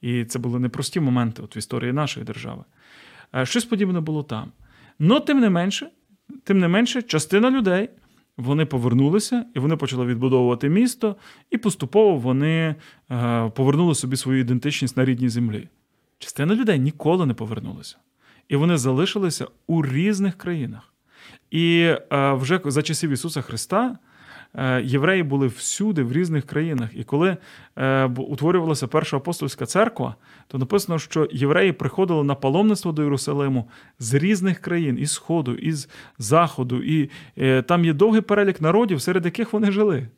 [0.00, 2.64] І це були непрості моменти от в історії нашої держави.
[3.34, 4.52] Е, щось подібне було там.
[4.98, 5.90] Но тим не менше,
[6.44, 7.88] тим не менше, частина людей
[8.36, 11.16] вони повернулися і вони почали відбудовувати місто,
[11.50, 12.74] і поступово вони
[13.10, 15.68] е, повернули собі свою ідентичність на рідній землі.
[16.18, 17.96] Частина людей ніколи не повернулася.
[18.48, 20.94] І вони залишилися у різних країнах.
[21.50, 23.98] І е, вже за часів Ісуса Христа
[24.82, 26.90] євреї були всюди, в різних країнах.
[26.94, 27.36] І коли
[27.76, 30.14] е, утворювалася перша апостольська церква,
[30.48, 35.88] то написано, що євреї приходили на паломництво до Єрусалиму з різних країн, із Сходу, із
[36.18, 36.82] Заходу.
[36.82, 40.08] І е, там є довгий перелік народів, серед яких вони жили.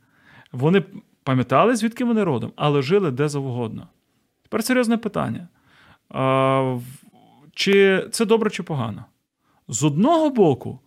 [0.52, 0.82] Вони
[1.22, 3.88] пам'ятали, звідки вони родом, але жили де завгодно.
[4.42, 5.48] Тепер серйозне питання.
[7.54, 9.04] Чи це добре, чи погано?
[9.68, 10.78] З одного боку,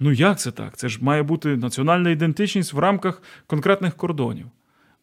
[0.00, 0.76] ну як це так?
[0.76, 4.46] Це ж має бути національна ідентичність в рамках конкретних кордонів.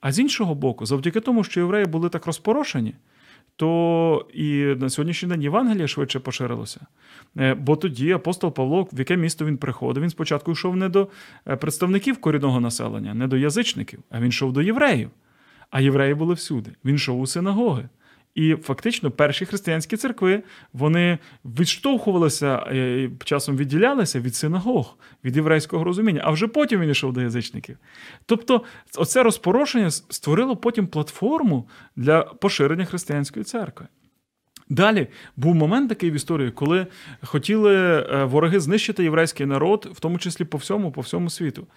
[0.01, 2.93] А з іншого боку, завдяки тому, що євреї були так розпорошені,
[3.55, 6.85] то і на сьогоднішній день Євангелія швидше поширилося.
[7.37, 11.07] Е, бо тоді апостол Павло, в яке місто він приходив, він спочатку йшов не до
[11.47, 15.09] е, представників корінного населення, не до язичників, а він йшов до євреїв.
[15.69, 16.71] А євреї були всюди.
[16.85, 17.89] Він йшов у синагоги.
[18.35, 20.43] І фактично перші християнські церкви
[20.73, 27.13] вони відштовхувалися е, часом відділялися від синагог, від єврейського розуміння, а вже потім він йшов
[27.13, 27.77] до язичників.
[28.25, 28.61] Тобто,
[28.97, 33.87] оце розпорошення створило потім платформу для поширення християнської церкви.
[34.69, 36.87] Далі був момент такий в історії, коли
[37.23, 41.67] хотіли е, вороги знищити єврейський народ, в тому числі по всьому, по всьому світу.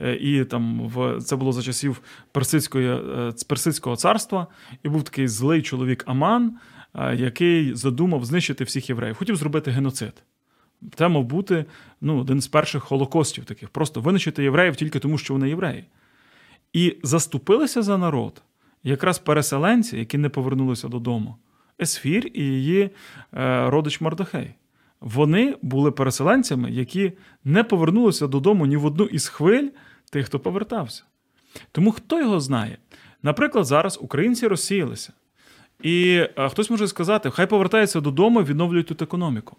[0.00, 2.00] Е, і там в це було за часів
[2.32, 4.46] Персидської, е, Персидського царства,
[4.82, 6.58] і був такий злий чоловік Аман,
[7.14, 9.16] який задумав знищити всіх євреїв.
[9.16, 10.12] Хотів зробити геноцид.
[10.94, 11.64] Це мав бути
[12.00, 15.84] ну, один з перших холокостів таких, просто винищити євреїв тільки тому, що вони євреї.
[16.72, 18.42] І заступилися за народ
[18.84, 21.36] якраз переселенці, які не повернулися додому.
[21.80, 22.90] Есфір і її
[23.34, 24.54] е, родич Мардохей.
[25.00, 27.12] Вони були переселенцями, які
[27.44, 29.68] не повернулися додому ні в одну із хвиль
[30.10, 31.04] тих, хто повертався.
[31.72, 32.78] Тому хто його знає?
[33.22, 35.12] Наприклад, зараз українці розсіялися.
[35.82, 39.56] І хтось може сказати, хай повертаються додому і відновлюють тут економіку.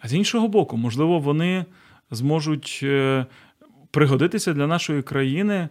[0.00, 1.64] А з іншого боку, можливо, вони
[2.10, 3.26] зможуть е,
[3.90, 5.68] пригодитися для нашої країни,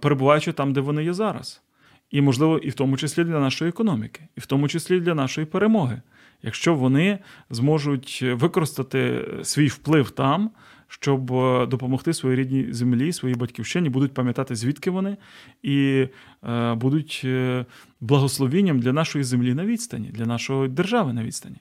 [0.00, 1.62] перебуваючи там, де вони є зараз.
[2.10, 5.46] І, можливо, і в тому числі для нашої економіки, і в тому числі для нашої
[5.46, 6.02] перемоги,
[6.42, 7.18] якщо вони
[7.50, 10.50] зможуть використати свій вплив там,
[10.90, 15.16] щоб е, допомогти своїй рідній землі, своїй батьківщині, будуть пам'ятати, звідки вони,
[15.62, 16.06] і
[16.48, 17.64] е, будуть е,
[18.00, 21.56] благословінням для нашої землі на відстані, для нашої держави на відстані.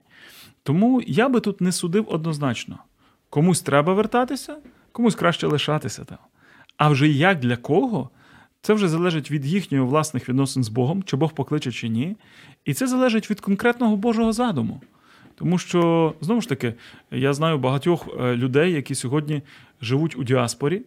[0.64, 2.78] Тому я би тут не судив однозначно.
[3.30, 4.58] Комусь треба вертатися,
[4.92, 6.18] комусь краще лишатися там.
[6.78, 8.10] А вже як для кого?
[8.62, 12.18] Це вже залежить від їхньої власних відносин з Богом, чи Бог покличе, чи ні.
[12.66, 14.82] І це залежить від конкретного Божого задуму.
[15.40, 16.74] Тому що, знову ж таки,
[17.12, 19.42] я знаю багатьох е, людей, які сьогодні
[19.82, 20.82] живуть у діаспорі,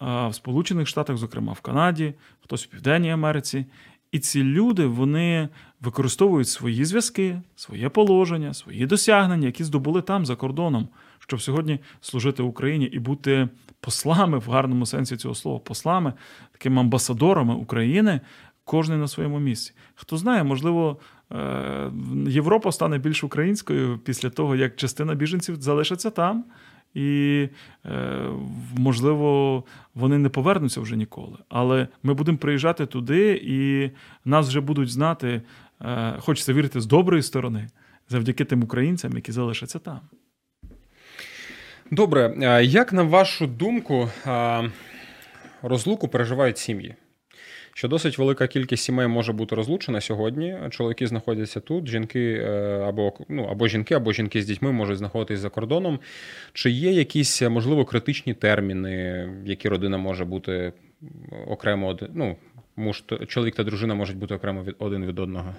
[0.00, 3.66] в Сполучених Штатах, зокрема в Канаді, хтось в Південній Америці.
[4.12, 5.48] І ці люди вони
[5.80, 12.42] використовують свої зв'язки, своє положення, свої досягнення, які здобули там за кордоном, щоб сьогодні служити
[12.42, 13.48] Україні і бути
[13.80, 16.12] послами в гарному сенсі цього слова, послами,
[16.52, 18.20] такими амбасадорами України,
[18.64, 19.72] кожен на своєму місці.
[19.94, 21.21] Хто знає, можливо, е,
[22.26, 26.44] Європа стане більш українською після того, як частина біженців залишиться там.
[26.94, 27.48] І,
[27.86, 28.28] е,
[28.76, 29.64] можливо,
[29.94, 31.36] вони не повернуться вже ніколи.
[31.48, 33.90] Але ми будемо приїжджати туди, і
[34.24, 35.42] нас вже будуть знати,
[35.80, 37.68] е, хочеться вірити з доброї сторони,
[38.08, 40.00] завдяки тим українцям, які залишаться там.
[41.90, 44.08] Добре, як на вашу думку,
[45.62, 46.94] розлуку переживають сім'ї?
[47.74, 50.56] Що досить велика кількість сімей може бути розлучена сьогодні.
[50.70, 55.38] Чоловіки знаходяться тут, жінки е, або ну, або жінки, або жінки з дітьми можуть знаходитись
[55.38, 55.98] за кордоном.
[56.52, 60.72] Чи є якісь, можливо, критичні терміни, які родина може бути
[61.46, 62.36] окремо ну,
[62.76, 65.54] муж, чоловік та дружина можуть бути окремо від один від одного?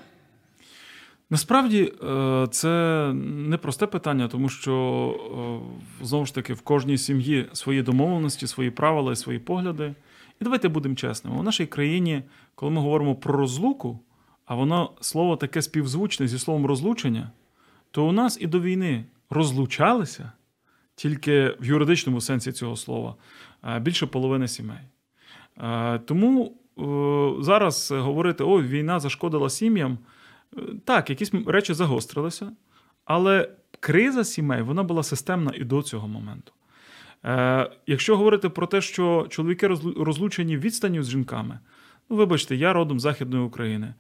[1.30, 4.72] Насправді е, це непросте питання, тому що
[6.02, 9.94] е, знову ж таки в кожній сім'ї свої домовленості, свої правила і свої погляди.
[10.44, 11.40] І давайте будемо чесними.
[11.40, 12.24] У нашій країні,
[12.56, 14.00] коли ми говоримо про розлуку,
[14.46, 17.32] а воно слово таке співзвучне зі словом розлучення,
[17.92, 20.32] то у нас і до війни розлучалися
[20.96, 23.16] тільки в юридичному сенсі цього слова
[23.82, 24.80] більше половини сімей.
[26.06, 26.58] Тому
[27.40, 29.98] зараз говорити, ой, війна зашкодила сім'ям.
[30.86, 32.52] Так, якісь речі загострилися,
[33.06, 36.52] але криза сімей вона була системна і до цього моменту.
[37.26, 41.60] Е, Якщо говорити про те, що чоловіки розлучені відстанню з жінками,
[42.10, 43.94] ну вибачте, я родом Західної України.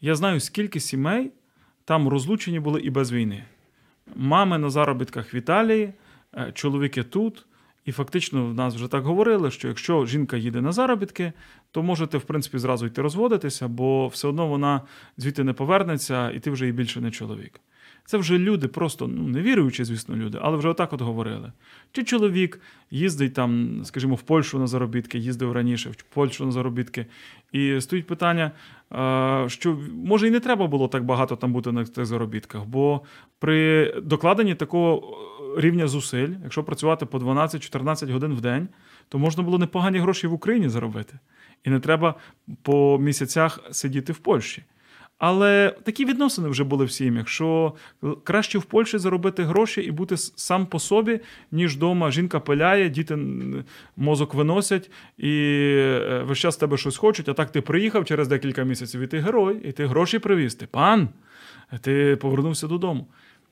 [0.00, 1.30] Я знаю, скільки сімей
[1.84, 3.44] там розлучені були і без війни.
[4.16, 5.92] Мами на заробітках в Італії,
[6.34, 7.46] е, чоловіки тут.
[7.84, 11.32] І фактично в нас вже так говорили, що якщо жінка їде на заробітки,
[11.70, 14.80] то можете, в принципі, зразу йти розводитися, бо все одно вона
[15.16, 17.60] звідти не повернеться, і ти вже і більше не чоловік.
[18.10, 21.52] Це вже люди, просто ну, не віруючі, звісно, люди, але вже отак от говорили.
[21.92, 27.06] Чи чоловік їздить там, скажімо, в Польщу на заробітки, їздив раніше, в Польщу на заробітки.
[27.52, 28.50] І стоїть питання,
[29.46, 33.00] що може і не треба було так багато там бути на цих заробітках, бо
[33.38, 35.18] при докладенні такого
[35.56, 38.68] рівня зусиль, якщо працювати по 12-14 годин в день,
[39.08, 41.18] то можна було непогані гроші в Україні заробити.
[41.64, 42.14] і не треба
[42.62, 44.62] по місяцях сидіти в Польщі.
[45.20, 47.74] Але такі відносини вже були в сім'ях, що
[48.24, 51.20] краще в Польщі заробити гроші і бути сам по собі,
[51.52, 52.10] ніж вдома.
[52.10, 53.18] Жінка пиляє, діти
[53.96, 55.30] мозок виносять і
[55.78, 57.28] е, весь час тебе щось хочуть.
[57.28, 60.54] А так ти приїхав через декілька місяців, і ти герой, і ти гроші привіз.
[60.54, 61.08] Ти пан,
[61.80, 63.06] ти повернувся додому.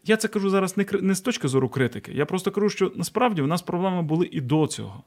[0.05, 2.13] Я це кажу зараз не не з точки зору критики.
[2.15, 5.03] Я просто кажу, що насправді у нас проблеми були і до цього.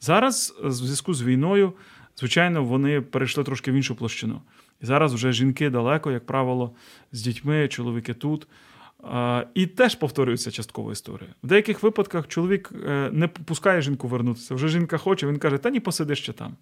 [0.00, 1.72] Зараз, в зв'язку з війною,
[2.16, 4.42] звичайно, вони перейшли трошки в іншу площину.
[4.82, 6.74] І зараз вже жінки далеко, як правило,
[7.12, 8.46] з дітьми, чоловіки тут.
[9.54, 11.30] І теж повторюється часткова історія.
[11.42, 14.54] В деяких випадках чоловік е, не пускає жінку вернутися.
[14.54, 16.56] Вже жінка хоче, він каже, та ні, посиди ще там.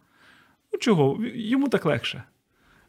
[0.72, 1.18] Ну чого?
[1.34, 2.22] Йому так легше.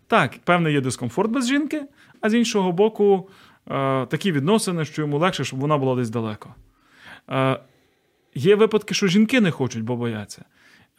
[0.07, 1.83] Так, певний є дискомфорт без жінки,
[2.21, 3.29] а з іншого боку,
[3.67, 6.55] е, такі відносини, що йому легше, щоб вона була десь далеко.
[7.29, 7.59] Е,
[8.35, 10.45] є випадки, що жінки не хочуть, бо бояться,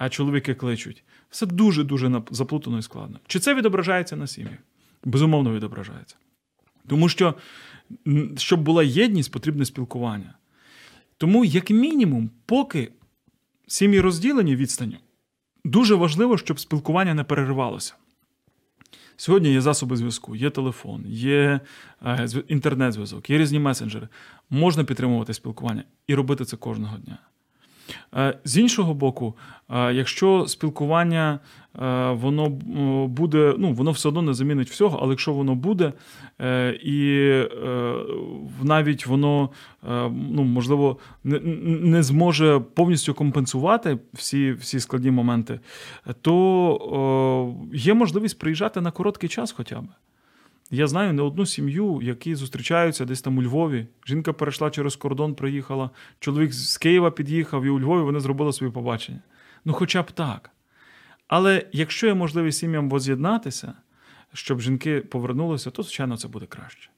[0.02, 1.04] а чоловіки кличуть.
[1.30, 3.20] Все дуже-дуже заплутано і складно.
[3.26, 4.58] Чи це відображається на сім'ях?
[5.04, 6.16] Безумовно, відображається.
[6.86, 7.34] Тому що,
[8.36, 10.34] щоб була єдність, потрібне спілкування.
[11.16, 12.92] Тому, як мінімум, поки
[13.66, 14.96] сім'ї розділені відстанню,
[15.64, 17.94] дуже важливо, щоб спілкування не переривалося.
[19.16, 21.60] Сьогодні є засоби зв'язку, є телефон, є
[22.06, 24.08] е, інтернет-зв'язок, є різні месенджери.
[24.50, 27.18] Можна підтримувати спілкування і робити це кожного дня.
[28.16, 29.34] Е, з іншого боку,
[29.70, 31.38] е, якщо спілкування
[31.82, 32.48] е, воно
[33.08, 35.92] буде, ну воно все одно не замінить всього, але якщо воно буде,
[36.84, 37.42] і
[38.62, 39.50] навіть воно
[40.30, 45.60] ну, можливо не зможе повністю компенсувати всі всі складні моменти,
[46.20, 49.84] то є можливість приїжджати на короткий час хоча б.
[50.70, 53.86] Я знаю не одну сім'ю, які зустрічаються десь там у Львові.
[54.06, 58.70] Жінка перейшла через кордон, приїхала, чоловік з Києва під'їхав, і у Львові вони зробили собі
[58.70, 59.20] побачення.
[59.64, 60.50] Ну, хоча б так.
[61.28, 63.74] Але якщо є можливість сім'ям воз'єднатися,
[64.32, 66.90] щоб жінки повернулися, то, звичайно, це буде краще.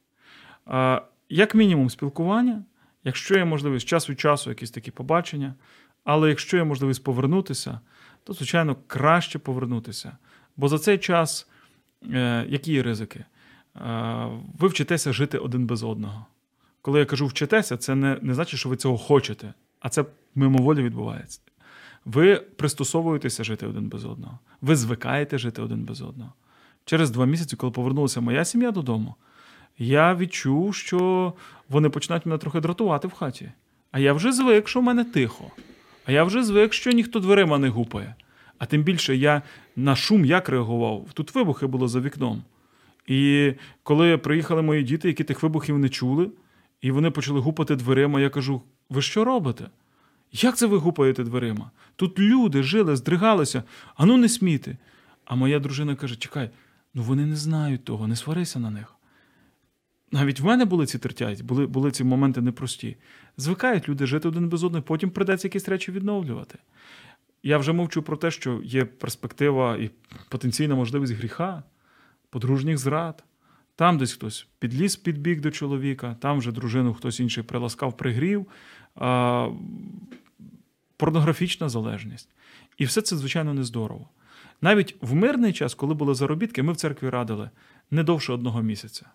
[1.28, 2.64] Як мінімум, спілкування,
[3.04, 5.54] якщо є можливість час від часу, якісь такі побачення,
[6.04, 7.80] але якщо є можливість повернутися,
[8.24, 10.16] то, звичайно, краще повернутися.
[10.56, 11.48] Бо за цей час
[12.12, 13.24] е, які є ризики?
[14.58, 16.26] Ви вчитеся жити один без одного.
[16.82, 20.82] Коли я кажу вчитеся, це не, не значить, що ви цього хочете, а це мимоволі
[20.82, 21.40] відбувається.
[22.04, 24.38] Ви пристосовуєтеся жити один без одного.
[24.60, 26.32] Ви звикаєте жити один без одного.
[26.84, 29.14] Через два місяці, коли повернулася моя сім'я додому,
[29.78, 31.32] я відчув, що
[31.68, 33.52] вони починають мене трохи дратувати в хаті.
[33.90, 35.44] А я вже звик, що в мене тихо.
[36.04, 38.14] А я вже звик, що ніхто дверима не гупає.
[38.58, 39.42] А тим більше я
[39.76, 41.06] на шум як реагував.
[41.14, 42.42] Тут вибухи було за вікном.
[43.06, 46.30] І коли приїхали мої діти, які тих вибухів не чули,
[46.80, 49.70] і вони почали гупати дверима, я кажу: ви що робите?
[50.32, 51.70] Як це ви гупаєте дверима?
[51.96, 53.62] Тут люди жили, здригалися,
[53.96, 54.76] а ну не смійте.
[55.24, 56.50] А моя дружина каже: Чекай,
[56.94, 58.94] ну вони не знають того, не сварися на них.
[60.12, 62.96] Навіть в мене були ці тертять, були були ці моменти непрості.
[63.36, 66.58] Звикають люди жити один без одного, потім придеться якісь речі відновлювати.
[67.42, 69.90] Я вже мовчу про те, що є перспектива і
[70.28, 71.62] потенційна можливість гріха
[72.34, 73.24] подружніх зрад.
[73.76, 78.46] Там десь хтось підліз підбіг до чоловіка, там вже дружину хтось інший приласкав, пригрів,
[78.94, 79.48] а,
[80.96, 82.28] порнографічна залежність.
[82.78, 84.08] І все це, звичайно, не здорово.
[84.60, 87.50] Навіть в мирний час, коли були заробітки, ми в церкві радили
[87.90, 89.06] не довше одного місяця.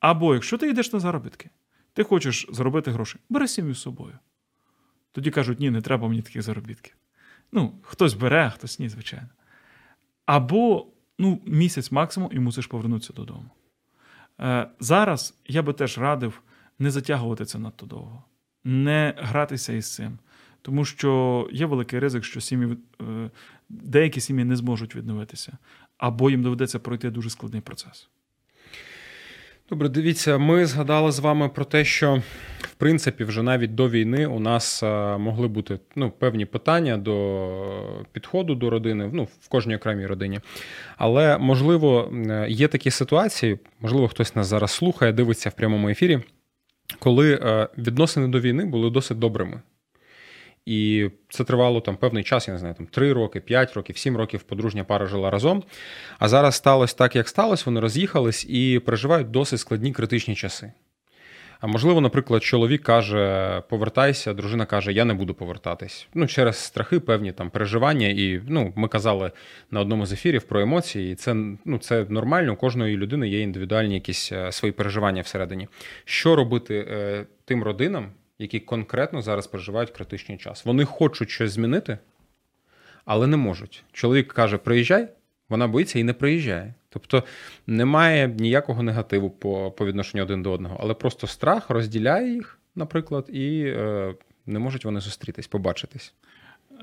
[0.00, 1.50] Або якщо ти йдеш на заробітки,
[1.92, 4.18] ти хочеш заробити гроші, бери сім'ю з собою.
[5.12, 6.96] Тоді кажуть, ні, не треба мені таких заробітків.
[7.52, 9.28] Ну, хтось бере, а хтось ні, звичайно.
[10.26, 13.50] Або ну, місяць максимум і мусиш повернутися додому.
[14.40, 16.42] Е, Зараз я би теж радив
[16.78, 18.24] не затягувати це надто довго,
[18.64, 20.18] не гратися із цим.
[20.62, 23.30] Тому що є великий ризик, що сім'ї, е,
[23.68, 25.58] деякі сім'ї не зможуть відновитися,
[25.98, 28.08] або їм доведеться пройти дуже складний процес.
[29.70, 32.22] Добре, дивіться, ми згадали з вами про те, що
[32.60, 38.04] в принципі вже навіть до війни у нас е, могли бути ну, певні питання до
[38.12, 40.40] підходу до родини, ну в кожній окремій родині.
[40.96, 46.20] Але можливо е, є такі ситуації, можливо, хтось нас зараз слухає, дивиться в прямому ефірі,
[46.98, 49.60] коли е, відносини до війни були досить добрими.
[50.66, 54.16] І це тривало там певний час, я не знаю, там 3 роки, 5 років, 7
[54.16, 55.62] років подружня пара жила разом.
[56.18, 60.72] А зараз сталося так, як сталося, вони роз'їхались і переживають досить складні критичні часи.
[61.64, 66.08] А можливо, наприклад, чоловік каже, повертайся, дружина каже, я не буду повертатись.
[66.14, 68.08] Ну, через страхи, певні там переживання.
[68.08, 69.30] І ну, ми казали
[69.70, 72.52] на одному з ефірів про емоції, і це ну, це нормально.
[72.52, 75.68] У кожної людини є індивідуальні якісь е, свої переживання всередині.
[76.04, 80.64] Що робити е, тим родинам, які конкретно зараз переживають критичний час.
[80.64, 81.98] Вони хочуть щось змінити,
[83.04, 83.84] але не можуть.
[83.92, 85.08] Чоловік каже: приїжджай,
[85.48, 86.74] вона боїться і не приїжджає.
[86.88, 87.24] Тобто
[87.66, 93.26] немає ніякого негативу по по відношенню один до одного, але просто страх розділяє їх, наприклад,
[93.32, 94.14] і е,
[94.46, 96.14] не можуть вони зустрітись, побачитись.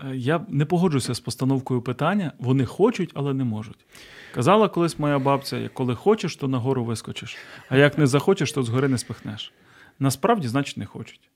[0.03, 2.31] Е, я не погоджуся з постановкою питання.
[2.39, 3.85] Вони хочуть, але не можуть.
[4.33, 7.37] Казала колись моя бабця: коли хочеш, то нагору вискочиш,
[7.69, 9.53] а як не захочеш, то згори не спихнеш.
[9.99, 11.30] Насправді, значить, не хочуть.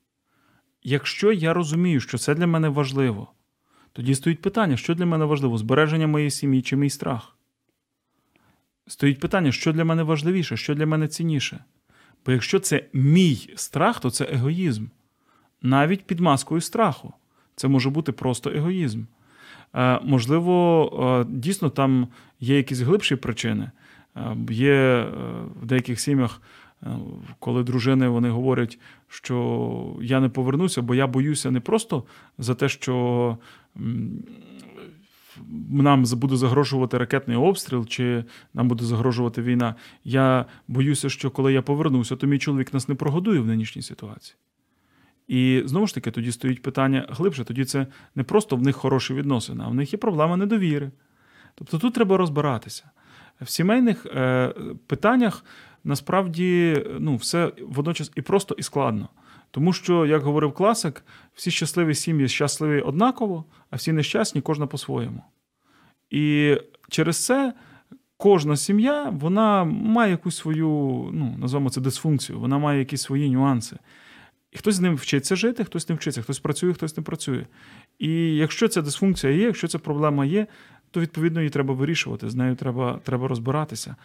[0.88, 3.28] Якщо я розумію, що це для мене важливо,
[3.94, 7.36] тоді стоїть питання, що для мене важливо: збереження моєї сім'ї чи мій страх.
[8.88, 11.64] Стоїть питання, що для мене важливіше, що для мене цінніше.
[12.26, 14.86] Бо якщо це мій страх, то це егоїзм.
[15.62, 17.14] Навіть під маскою страху.
[17.56, 19.04] Це може бути просто егоїзм.
[19.76, 22.08] Е, можливо, е, дійсно там
[22.40, 23.72] є якісь глибші причини.
[24.16, 25.08] Е, є
[25.62, 26.42] в деяких сім'ях,
[27.40, 32.04] коли дружини вони говорять, що я не повернуся, бо я боюся не просто
[32.38, 33.38] за те, що
[35.70, 38.24] нам буде загрожувати ракетний обстріл, чи
[38.54, 39.76] нам буде загрожувати війна.
[40.04, 44.38] Я боюся, що коли я повернуся, то мій чоловік нас не прогодує в нинішній ситуації.
[45.28, 47.44] І знову ж таки, тоді стоїть питання глибше.
[47.44, 50.92] Тоді це не просто в них хороші відносини, а в них є проблема недовіри.
[51.56, 52.84] Тобто тут треба розбиратися.
[53.42, 54.54] В сімейних е,
[54.88, 55.46] питаннях
[55.86, 59.10] насправді ну, все водночас і просто, і складно.
[59.52, 65.24] Тому що, як говорив класик, всі щасливі сім'ї щасливі однаково, а всі нещасні кожна по-своєму.
[66.10, 66.56] І
[66.90, 67.54] через це
[68.18, 70.68] кожна сім'я вона має якусь свою,
[71.14, 73.78] ну, називаємо це дисфункцію, вона має якісь свої нюанси.
[74.52, 77.46] І хтось з ним вчиться жити, хтось не вчиться, хтось працює, хтось не працює.
[78.00, 80.48] І якщо ця дисфункція є, якщо ця проблема є,
[80.92, 83.96] то відповідно її треба вирішувати, з нею треба треба розбиратися.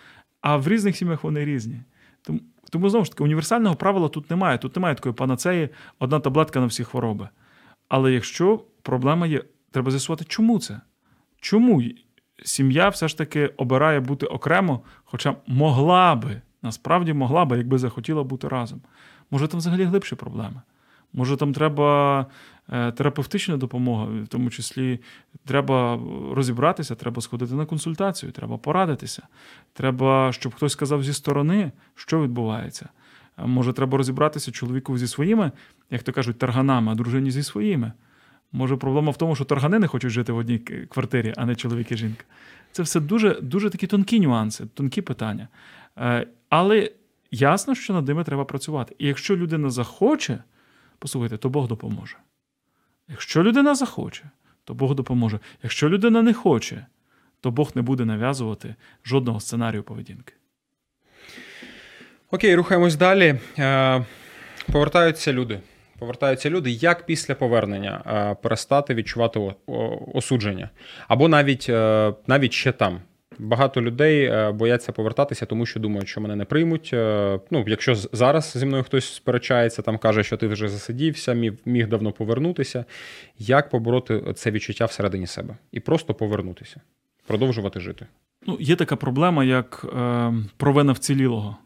[0.40, 1.82] А в різних сім'ях вони різні.
[2.22, 4.58] Тому, тому знову ж таки, універсального правила тут немає.
[4.58, 5.68] Тут немає такої панацеї,
[5.98, 7.28] одна таблетка на всі хвороби.
[7.88, 10.80] Але якщо проблема є, треба з'ясувати, чому це?
[11.40, 11.82] Чому
[12.44, 18.22] сім'я все ж таки обирає бути окремо, хоча могла би, насправді могла би, якби захотіла
[18.22, 18.80] бути разом.
[19.30, 20.62] Може, там взагалі глибші проблеми.
[21.12, 22.26] Може, там треба
[22.72, 25.00] е, терапевтична допомога, в тому числі
[25.44, 26.00] треба
[26.32, 29.22] розібратися, треба сходити на консультацію, треба порадитися.
[29.72, 32.88] Треба, щоб хтось сказав зі сторони, що відбувається.
[33.46, 35.52] Може, треба розібратися чоловіку зі своїми,
[35.90, 37.92] як то кажуть, тарганами, а дружині зі своїми.
[38.52, 41.92] Може, проблема в тому, що таргани не хочуть жити в одній квартирі, а не чоловік
[41.92, 42.24] і жінка.
[42.72, 45.48] Це все дуже дуже такі тонкі нюанси, тонкі питання.
[45.98, 46.90] Е, але
[47.30, 48.94] ясно, що над ними треба працювати.
[48.98, 50.42] І якщо людина захоче,
[51.00, 52.16] послухайте, то Бог допоможе.
[53.08, 54.30] Якщо людина захоче,
[54.64, 55.38] то Бог допоможе.
[55.62, 56.86] Якщо людина не хоче,
[57.40, 58.74] то Бог не буде нав'язувати
[59.04, 60.34] жодного сценарію поведінки.
[62.30, 63.40] Окей, рухаємось далі.
[63.58, 64.04] Е,
[64.72, 65.60] повертаються люди.
[65.98, 69.54] Повертаються люди, як після повернення е, перестати відчувати
[70.14, 70.70] осудження,
[71.08, 73.00] або навіть е, навіть ще там.
[73.42, 76.90] Багато людей е, бояться повертатися, тому що думають, що мене не приймуть.
[77.50, 81.88] Ну, якщо зараз зі мною хтось сперечається, там каже, що ти вже засидівся, міг, міг
[81.88, 82.84] давно повернутися.
[83.38, 86.80] Як побороти це відчуття всередині себе і просто повернутися,
[87.26, 88.06] продовжувати жити?
[88.46, 91.56] Ну, є така проблема, як е, провина вцілілого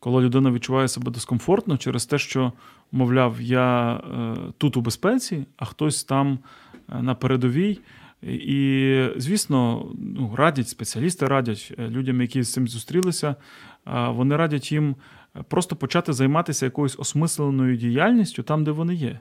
[0.00, 2.52] коли людина відчуває себе дискомфортно через те, що,
[2.92, 6.38] мовляв, я е, тут у безпеці, а хтось там
[6.92, 7.80] е, на передовій.
[8.22, 13.36] І, звісно, ну, радять спеціалісти радять е, людям, які з цим зустрілися,
[14.08, 14.96] вони радять їм
[15.48, 19.20] просто почати займатися якоюсь осмисленою діяльністю там, де вони є.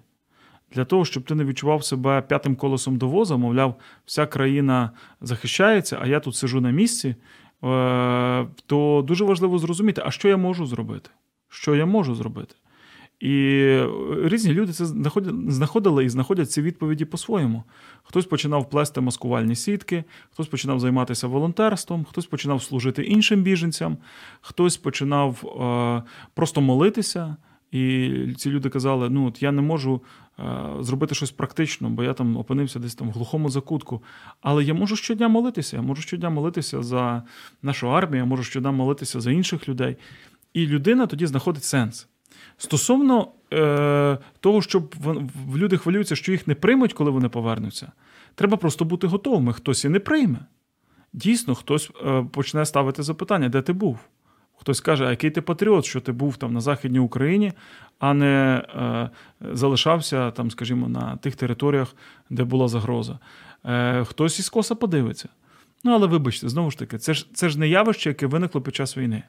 [0.74, 3.76] Для того, щоб ти не відчував себе п'ятим колесом до воза, мовляв,
[4.06, 4.92] вся країна
[5.22, 7.16] захищається, а я тут сижу на місці,
[7.64, 11.10] Е, то дуже важливо зрозуміти, а що я можу зробити?
[11.50, 12.56] Що я можу зробити?
[13.20, 13.30] І
[14.24, 14.86] різні люди це
[15.48, 17.64] знаходили і знаходять ці відповіді по-своєму.
[18.04, 23.98] Хтось починав плести маскувальні сітки, хтось починав займатися волонтерством, хтось починав служити іншим біженцям,
[24.42, 26.04] хтось починав е,
[26.34, 27.36] просто молитися.
[27.72, 30.02] І ці люди казали: ну от я не можу
[30.40, 30.44] е,
[30.80, 34.04] зробити щось практично, бо я там опинився десь там в глухому закутку.
[34.42, 35.76] Але я можу щодня молитися.
[35.76, 37.24] Я можу щодня молитися за
[37.62, 39.98] нашу армію, я можу щодня молитися за інших людей.
[40.54, 42.08] І людина тоді знаходить сенс.
[42.58, 44.96] Стосовно е, того, щоб
[45.56, 47.92] люди хвилюються, що їх не приймуть, коли вони повернуться,
[48.36, 49.54] треба просто бути готовими.
[49.54, 50.40] Хтось і не прийме.
[51.14, 54.00] Дійсно, хтось е, почне ставити запитання, де ти був.
[54.60, 57.54] Хтось каже, а який ти патріот, що ти був там на Західній Україні,
[58.00, 59.10] а не е,
[59.54, 61.96] залишався там, скажімо, на тих територіях,
[62.30, 63.20] де була загроза.
[63.66, 65.30] Е, Хтось із коса подивиться.
[65.84, 68.76] Ну, але вибачте, знову ж таки, це ж це ж не явище, яке виникло під
[68.76, 69.24] час війни.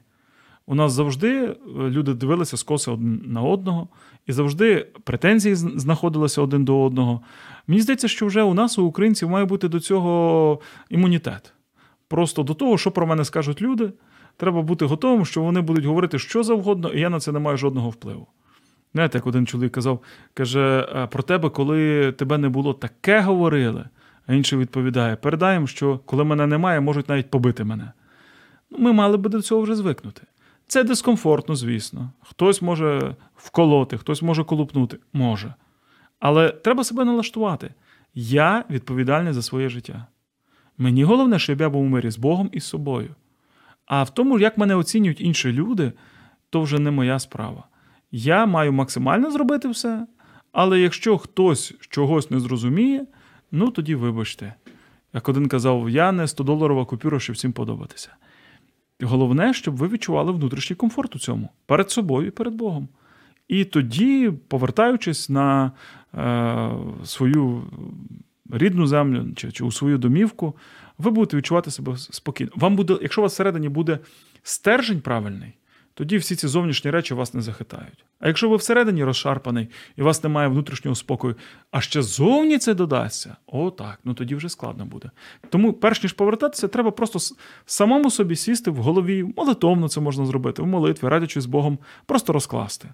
[0.69, 3.87] У нас завжди е, люди дивилися скоси один на одного,
[4.27, 7.21] і завжди претензії знаходилися один до одного.
[7.67, 10.59] Мені здається, що вже у нас, у українців, має бути до цього
[10.89, 11.53] імунітет.
[12.07, 13.91] Просто до того, що про мене скажуть люди,
[14.37, 17.57] треба бути готовим, що вони будуть говорити що завгодно, і я на це не маю
[17.57, 18.27] жодного впливу.
[18.93, 19.99] Знаєте, як один чоловік казав,
[20.33, 23.85] каже, про тебе, коли тебе не було, таке говорили.
[24.27, 27.91] А інший відповідає: передаємо, що коли мене немає, можуть навіть побити мене.
[28.71, 30.21] Ну, Ми мали би до цього вже звикнути.
[30.69, 32.11] Це дискомфортно, звісно.
[32.21, 34.97] Хтось може вколоти, хтось може колупнути.
[35.13, 35.53] Може.
[36.19, 37.73] Але треба себе налаштувати.
[38.13, 40.05] Я відповідальний за своє життя.
[40.77, 43.15] Мені головне, щоб я був у мирі з Богом і з собою.
[43.85, 45.93] А в тому, як мене оцінюють інші люди,
[46.49, 47.63] то вже не моя справа.
[48.11, 50.07] Я маю максимально зробити все,
[50.51, 53.05] але якщо хтось чогось не зрозуміє,
[53.51, 54.53] ну тоді вибачте.
[55.13, 58.09] Як один казав, я не 100-доларова купюра, щоб всім подобатися.
[59.01, 62.87] Головне, щоб ви відчували внутрішній комфорт у цьому перед собою і перед Богом.
[63.47, 65.71] І тоді, повертаючись на
[66.17, 66.71] е,
[67.03, 67.63] свою
[68.51, 70.55] рідну землю чи, чи у свою домівку,
[70.97, 72.51] ви будете відчувати себе спокійно.
[72.55, 73.99] Вам буде, Якщо у вас всередині буде
[74.43, 75.53] стержень правильний,
[75.99, 78.05] тоді всі ці зовнішні речі вас не захитають.
[78.19, 81.35] А якщо ви всередині розшарпаний і у вас немає внутрішнього спокою,
[81.71, 85.11] а ще зовні це додасться, о так, ну тоді вже складно буде.
[85.49, 87.35] Тому, перш ніж повертатися, треба просто
[87.65, 92.33] самому собі сісти в голові, молитовно це можна зробити, в молитві, радячись з Богом, просто
[92.33, 92.89] розкласти.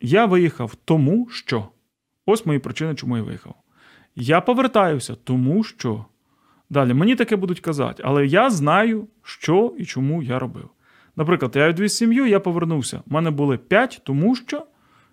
[0.00, 1.68] Я виїхав тому, що.
[2.26, 3.54] Ось мої причини, чому я виїхав.
[4.14, 6.04] Я повертаюся, тому що.
[6.70, 10.70] Далі мені таке будуть казати, але я знаю, що і чому я робив.
[11.16, 13.02] Наприклад, я відвіз сім'ю, я повернувся.
[13.10, 14.66] У мене були п'ять, тому що.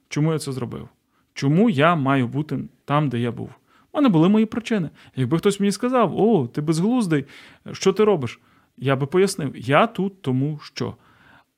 [0.09, 0.89] Чому я це зробив?
[1.33, 3.49] Чому я маю бути там, де я був?
[3.91, 4.89] У мене були мої причини.
[5.15, 7.25] Якби хтось мені сказав, о, ти безглуздий,
[7.71, 8.39] що ти робиш?
[8.77, 10.95] Я би пояснив, я тут тому що.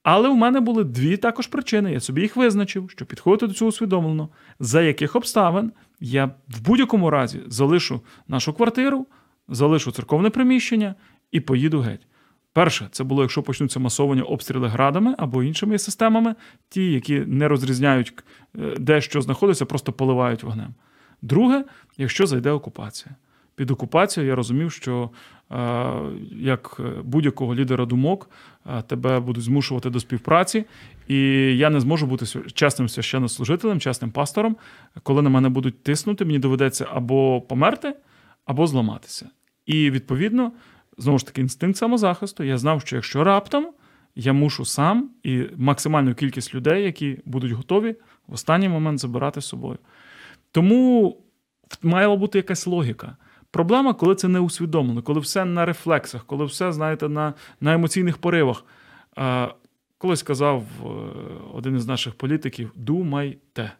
[0.03, 1.91] Але у мене були дві також причини.
[1.91, 4.29] Я собі їх визначив, що підходити до цього усвідомлено,
[4.59, 9.07] за яких обставин я в будь-якому разі залишу нашу квартиру,
[9.47, 10.95] залишу церковне приміщення
[11.31, 12.07] і поїду геть.
[12.55, 16.35] Перше, це було, якщо почнуться масовані обстріли градами або іншими системами,
[16.69, 18.13] ті, які не розрізняють,
[18.59, 20.73] е, де що знаходиться, просто поливають вогнем.
[21.21, 21.63] Друге,
[21.97, 23.15] якщо зайде окупація.
[23.55, 25.09] Під окупацією я розумів, що
[25.51, 25.93] е,
[26.31, 28.29] як будь-якого лідера думок
[28.65, 30.65] е, тебе будуть змушувати до співпраці,
[31.07, 31.17] і
[31.57, 34.57] я не зможу бути чесним священнослужителем, чесним пастором.
[35.03, 37.95] Коли на мене будуть тиснути, мені доведеться або померти,
[38.45, 39.29] або зламатися.
[39.65, 40.51] І відповідно
[40.97, 42.43] знову ж таки, інстинкт самозахисту.
[42.43, 43.67] Я знав, що якщо раптом
[44.15, 47.95] я мушу сам і максимальну кількість людей, які будуть готові
[48.27, 49.77] в останній момент забирати з собою.
[50.51, 51.17] Тому
[51.81, 53.15] мала бути якась логіка.
[53.51, 58.17] Проблема, коли це не усвідомлено, коли все на рефлексах, коли все, знаєте, на на емоційних
[58.17, 58.65] поривах.
[59.97, 60.85] Колись сказав е,
[61.53, 63.71] один із наших політиків: думайте.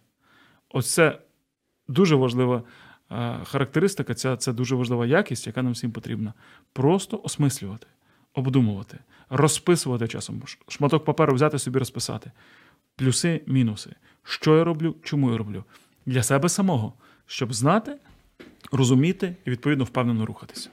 [0.69, 1.17] Ось це
[1.87, 2.63] дуже важлива
[3.43, 6.33] характеристика, ця це дуже важлива якість, яка нам всім потрібна.
[6.73, 7.87] Просто осмислювати,
[8.33, 8.99] обдумувати,
[9.29, 10.41] розписувати часом.
[10.67, 12.31] Шматок паперу взяти собі розписати.
[12.95, 13.89] Плюси, мінуси.
[14.23, 15.63] Що я роблю, чому я роблю.
[16.05, 16.93] Для себе самого,
[17.25, 17.95] щоб знати,
[18.71, 20.69] розуміти і відповідно впевнено рухатися.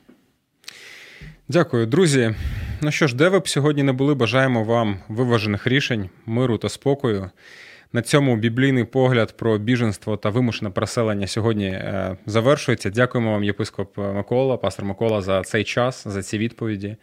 [1.49, 2.35] Дякую, друзі.
[2.81, 6.69] Ну що ж, де ви б сьогодні не були, бажаємо вам виважених рішень, миру та
[6.69, 7.31] спокою.
[7.95, 12.91] На цьому біблійний погляд про біженство та вимушене переселення сьогодні е, завершується.
[12.91, 16.97] Дякуємо вам, єпископ Микола, пастор Микола, за цей час, за ці відповіді.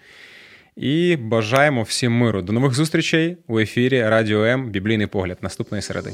[0.76, 2.42] І бажаємо всім миру.
[2.42, 6.12] До нових зустрічей у ефірі Радіо М Біблійний погляд наступної середи.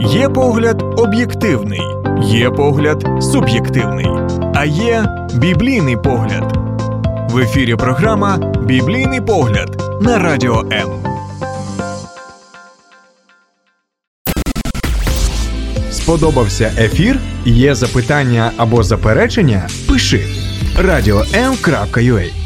[0.00, 1.80] Є погляд об'єктивний,
[2.22, 4.06] є погляд суб'єктивний,
[4.54, 6.65] а є біблійний погляд.
[7.36, 10.88] В ефірі програма Біблійний погляд на радіо М.
[15.90, 17.18] Сподобався ефір?
[17.44, 19.68] Є запитання або заперечення?
[19.88, 20.26] Пиши
[20.78, 22.45] радіом.ua